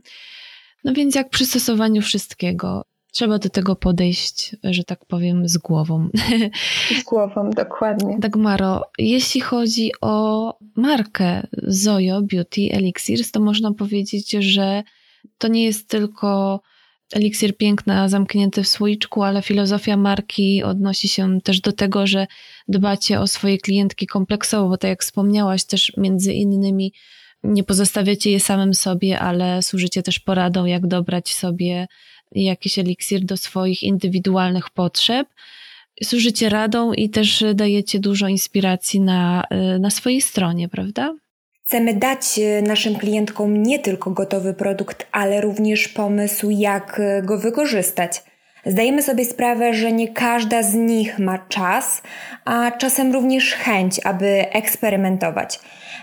No 0.84 0.92
więc 0.92 1.14
jak 1.14 1.28
przy 1.28 1.46
stosowaniu 1.46 2.02
wszystkiego, 2.02 2.84
trzeba 3.12 3.38
do 3.38 3.48
tego 3.48 3.76
podejść, 3.76 4.56
że 4.64 4.84
tak 4.84 5.04
powiem, 5.04 5.48
z 5.48 5.58
głową. 5.58 6.08
Z 7.00 7.04
głową, 7.04 7.50
dokładnie. 7.50 8.16
Dagmaro, 8.18 8.82
jeśli 8.98 9.40
chodzi 9.40 9.90
o 10.00 10.54
markę 10.76 11.46
Zoyo 11.62 12.22
Beauty 12.22 12.68
Elixirs, 12.72 13.30
to 13.30 13.40
można 13.40 13.74
powiedzieć, 13.74 14.30
że 14.30 14.82
to 15.38 15.48
nie 15.48 15.64
jest 15.64 15.88
tylko 15.88 16.60
eliksir 17.12 17.56
piękna 17.56 18.08
zamknięty 18.08 18.62
w 18.62 18.68
słoiczku, 18.68 19.22
ale 19.22 19.42
filozofia 19.42 19.96
marki 19.96 20.62
odnosi 20.62 21.08
się 21.08 21.40
też 21.40 21.60
do 21.60 21.72
tego, 21.72 22.06
że 22.06 22.26
dbacie 22.68 23.20
o 23.20 23.26
swoje 23.26 23.58
klientki 23.58 24.06
kompleksowo, 24.06 24.68
bo 24.68 24.76
tak 24.76 24.88
jak 24.88 25.02
wspomniałaś, 25.02 25.64
też 25.64 25.92
między 25.96 26.32
innymi 26.32 26.92
nie 27.44 27.64
pozostawiacie 27.64 28.30
je 28.30 28.40
samym 28.40 28.74
sobie, 28.74 29.18
ale 29.18 29.62
służycie 29.62 30.02
też 30.02 30.18
poradą, 30.18 30.64
jak 30.64 30.86
dobrać 30.86 31.34
sobie 31.34 31.86
jakiś 32.34 32.78
eliksir 32.78 33.24
do 33.24 33.36
swoich 33.36 33.82
indywidualnych 33.82 34.70
potrzeb. 34.70 35.28
Służycie 36.02 36.48
radą 36.48 36.92
i 36.92 37.10
też 37.10 37.44
dajecie 37.54 37.98
dużo 37.98 38.28
inspiracji 38.28 39.00
na, 39.00 39.44
na 39.80 39.90
swojej 39.90 40.20
stronie, 40.20 40.68
prawda? 40.68 41.14
Chcemy 41.72 41.94
dać 41.94 42.38
e, 42.38 42.62
naszym 42.62 42.94
klientkom 42.94 43.62
nie 43.62 43.78
tylko 43.78 44.10
gotowy 44.10 44.54
produkt, 44.54 45.06
ale 45.12 45.40
również 45.40 45.88
pomysł, 45.88 46.50
jak 46.50 47.00
e, 47.00 47.22
go 47.22 47.38
wykorzystać. 47.38 48.22
Zdajemy 48.66 49.02
sobie 49.02 49.24
sprawę, 49.24 49.74
że 49.74 49.92
nie 49.92 50.08
każda 50.08 50.62
z 50.62 50.74
nich 50.74 51.18
ma 51.18 51.38
czas, 51.38 52.02
a 52.44 52.70
czasem 52.70 53.12
również 53.12 53.54
chęć, 53.54 54.00
aby 54.04 54.26
eksperymentować. 54.52 55.60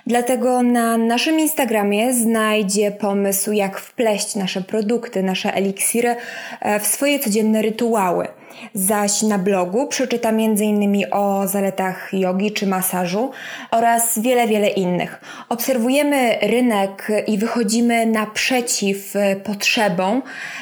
Dlatego 0.08 0.63
na 0.63 0.98
naszym 0.98 1.39
Instagramie 1.39 2.13
znajdzie 2.13 2.91
pomysł, 2.91 3.52
jak 3.52 3.80
wpleść 3.80 4.36
nasze 4.36 4.62
produkty, 4.62 5.24
nasze 5.24 5.54
eliksiry 5.54 6.15
e, 6.62 6.80
w 6.80 6.88
swoje 6.88 7.19
codzienne 7.19 7.62
rytuały. 7.62 8.28
Zaś 8.73 9.21
na 9.21 9.38
blogu 9.38 9.88
przeczyta 9.88 10.29
m.in. 10.29 11.05
o 11.12 11.47
zaletach 11.47 12.09
jogi 12.13 12.51
czy 12.51 12.67
masażu 12.67 13.31
oraz 13.71 14.19
wiele, 14.19 14.47
wiele 14.47 14.69
innych. 14.69 15.21
Obserwujemy 15.49 16.38
rynek 16.41 17.12
i 17.27 17.38
wychodzimy 17.38 18.05
naprzeciw 18.05 19.13
potrzebom 19.43 20.21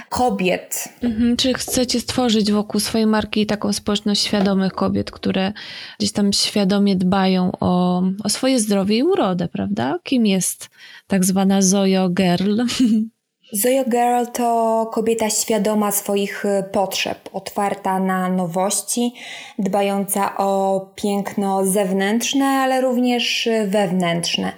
kobiet. 0.09 0.89
Mhm, 1.03 1.37
czy 1.37 1.53
chcecie 1.53 1.99
stworzyć 1.99 2.51
wokół 2.51 2.79
swojej 2.79 3.07
marki 3.07 3.45
taką 3.45 3.73
społeczność 3.73 4.23
świadomych 4.23 4.73
kobiet, 4.73 5.11
które 5.11 5.53
gdzieś 5.99 6.11
tam 6.11 6.33
świadomie 6.33 6.95
dbają 6.95 7.51
o, 7.59 8.03
o 8.23 8.29
swoje 8.29 8.59
zdrowie 8.59 8.97
i 8.97 9.03
urodę, 9.03 9.47
prawda? 9.47 9.99
Kim 10.03 10.25
jest 10.25 10.69
tak 11.07 11.25
zwana 11.25 11.61
Zoyo 11.61 12.09
Girl? 12.09 12.61
Zoya 13.51 13.83
Girl 13.83 14.25
to 14.33 14.89
kobieta 14.93 15.29
świadoma 15.29 15.91
swoich 15.91 16.45
y, 16.45 16.63
potrzeb, 16.71 17.29
otwarta 17.33 17.99
na 17.99 18.29
nowości, 18.29 19.13
dbająca 19.59 20.37
o 20.37 20.81
piękno 20.95 21.65
zewnętrzne, 21.65 22.45
ale 22.45 22.81
również 22.81 23.47
y, 23.47 23.67
wewnętrzne. 23.67 24.51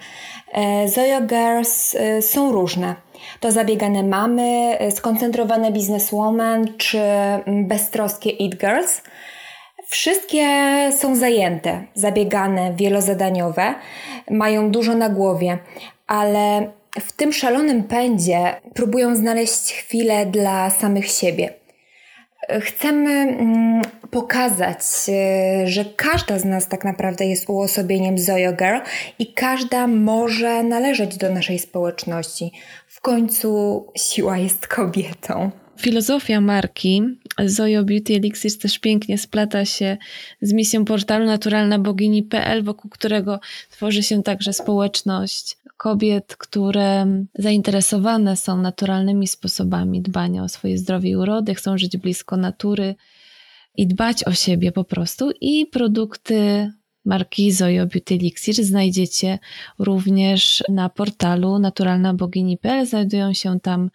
E, 0.52 0.88
Zoya 0.88 1.20
Girls 1.20 1.94
y, 1.94 2.22
są 2.22 2.52
różne. 2.52 2.94
To 3.40 3.52
zabiegane 3.52 4.02
mamy, 4.02 4.78
skoncentrowane 4.90 5.72
bizneswoman 5.72 6.76
czy 6.78 7.00
mm, 7.00 7.66
beztroskie 7.66 8.30
Eat 8.30 8.56
Girls. 8.56 9.02
Wszystkie 9.86 10.46
są 10.98 11.16
zajęte, 11.16 11.84
zabiegane, 11.94 12.72
wielozadaniowe, 12.74 13.74
mają 14.30 14.70
dużo 14.70 14.94
na 14.94 15.08
głowie, 15.08 15.58
ale 16.06 16.72
w 17.00 17.12
tym 17.12 17.32
szalonym 17.32 17.84
pędzie 17.84 18.60
próbują 18.74 19.16
znaleźć 19.16 19.72
chwilę 19.72 20.26
dla 20.26 20.70
samych 20.70 21.08
siebie. 21.08 21.54
Chcemy 22.60 23.10
mm, 23.10 23.82
pokazać, 24.10 24.78
e, 25.08 25.66
że 25.66 25.84
każda 25.84 26.38
z 26.38 26.44
nas 26.44 26.68
tak 26.68 26.84
naprawdę 26.84 27.26
jest 27.26 27.48
uosobieniem 27.48 28.18
Zoyo 28.18 28.52
Girl 28.52 28.78
i 29.18 29.34
każda 29.34 29.86
może 29.86 30.62
należeć 30.62 31.16
do 31.16 31.32
naszej 31.32 31.58
społeczności. 31.58 32.52
W 32.88 33.00
końcu 33.00 33.86
siła 33.96 34.38
jest 34.38 34.66
kobietą. 34.66 35.50
Filozofia 35.80 36.40
marki 36.40 37.02
Zoyo 37.46 37.84
Beauty 37.84 38.14
Elixir 38.14 38.58
też 38.58 38.78
pięknie 38.78 39.18
splata 39.18 39.64
się 39.64 39.96
z 40.40 40.52
misją 40.52 40.84
portalu 40.84 41.26
naturalnabogini.pl, 41.26 42.62
wokół 42.62 42.90
którego 42.90 43.40
tworzy 43.70 44.02
się 44.02 44.22
także 44.22 44.52
społeczność 44.52 45.56
kobiet, 45.76 46.36
które 46.36 47.06
zainteresowane 47.34 48.36
są 48.36 48.56
naturalnymi 48.62 49.28
sposobami 49.28 50.02
dbania 50.02 50.42
o 50.42 50.48
swoje 50.48 50.78
zdrowie 50.78 51.10
i 51.10 51.16
urody, 51.16 51.54
chcą 51.54 51.78
żyć 51.78 51.96
blisko 51.96 52.36
natury 52.36 52.94
i 53.76 53.86
dbać 53.86 54.24
o 54.24 54.32
siebie 54.32 54.72
po 54.72 54.84
prostu. 54.84 55.30
I 55.40 55.66
produkty 55.66 56.70
marki 57.04 57.52
Zoyo 57.52 57.86
Beauty 57.86 58.14
Elixir 58.14 58.54
znajdziecie 58.54 59.38
również 59.78 60.64
na 60.68 60.88
portalu 60.88 61.58
naturalnabogini.pl. 61.58 62.86
Znajdują 62.86 63.32
się 63.32 63.60
tam 63.60 63.90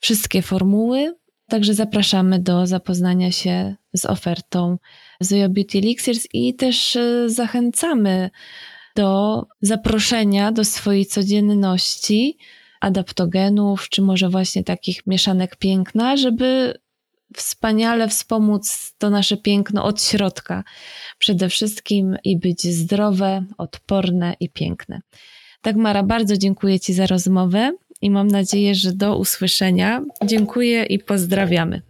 wszystkie 0.00 0.42
formuły, 0.42 1.14
Także 1.48 1.74
zapraszamy 1.74 2.38
do 2.38 2.66
zapoznania 2.66 3.32
się 3.32 3.76
z 3.92 4.06
ofertą 4.06 4.78
Zoyo 5.20 5.48
Beauty 5.48 5.78
Elixirs 5.78 6.26
i 6.32 6.54
też 6.54 6.96
e, 6.96 7.28
zachęcamy 7.28 8.30
do 8.96 9.42
zaproszenia 9.60 10.52
do 10.52 10.64
swojej 10.64 11.06
codzienności 11.06 12.38
adaptogenów, 12.80 13.88
czy 13.88 14.02
może 14.02 14.28
właśnie 14.28 14.64
takich 14.64 15.06
mieszanek 15.06 15.56
piękna, 15.56 16.16
żeby 16.16 16.78
wspaniale 17.36 18.08
wspomóc 18.08 18.94
to 18.98 19.10
nasze 19.10 19.36
piękno 19.36 19.84
od 19.84 20.02
środka. 20.02 20.64
Przede 21.18 21.48
wszystkim 21.48 22.16
i 22.24 22.38
być 22.38 22.62
zdrowe, 22.62 23.44
odporne 23.58 24.36
i 24.40 24.50
piękne. 24.50 25.00
Tak, 25.60 25.76
Mara, 25.76 26.02
bardzo 26.02 26.36
dziękuję 26.36 26.80
Ci 26.80 26.92
za 26.92 27.06
rozmowę 27.06 27.72
i 28.00 28.10
mam 28.10 28.28
nadzieję, 28.28 28.74
że 28.74 28.92
do 28.92 29.18
usłyszenia. 29.18 30.02
Dziękuję 30.24 30.84
i 30.84 30.98
pozdrawiamy. 30.98 31.82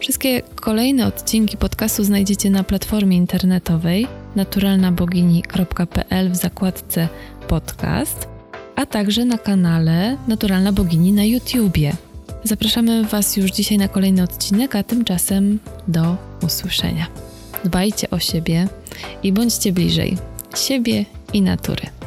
Wszystkie 0.00 0.42
kolejne 0.54 1.06
odcinki 1.06 1.56
podcastu 1.56 2.04
znajdziecie 2.04 2.50
na 2.50 2.64
platformie 2.64 3.16
internetowej 3.16 4.06
naturalnabogini.pl 4.36 6.30
w 6.30 6.36
zakładce 6.36 7.08
podcast, 7.48 8.28
a 8.76 8.86
także 8.86 9.24
na 9.24 9.38
kanale 9.38 10.16
Naturalna 10.28 10.72
Bogini 10.72 11.12
na 11.12 11.24
YouTubie. 11.24 11.92
Zapraszamy 12.44 13.04
Was 13.04 13.36
już 13.36 13.50
dzisiaj 13.50 13.78
na 13.78 13.88
kolejny 13.88 14.22
odcinek, 14.22 14.76
a 14.76 14.82
tymczasem 14.82 15.58
do 15.88 16.16
usłyszenia. 16.42 17.06
Dbajcie 17.64 18.10
o 18.10 18.18
siebie 18.18 18.68
i 19.22 19.32
bądźcie 19.32 19.72
bliżej 19.72 20.16
siebie 20.56 21.04
i 21.32 21.42
natury. 21.42 22.03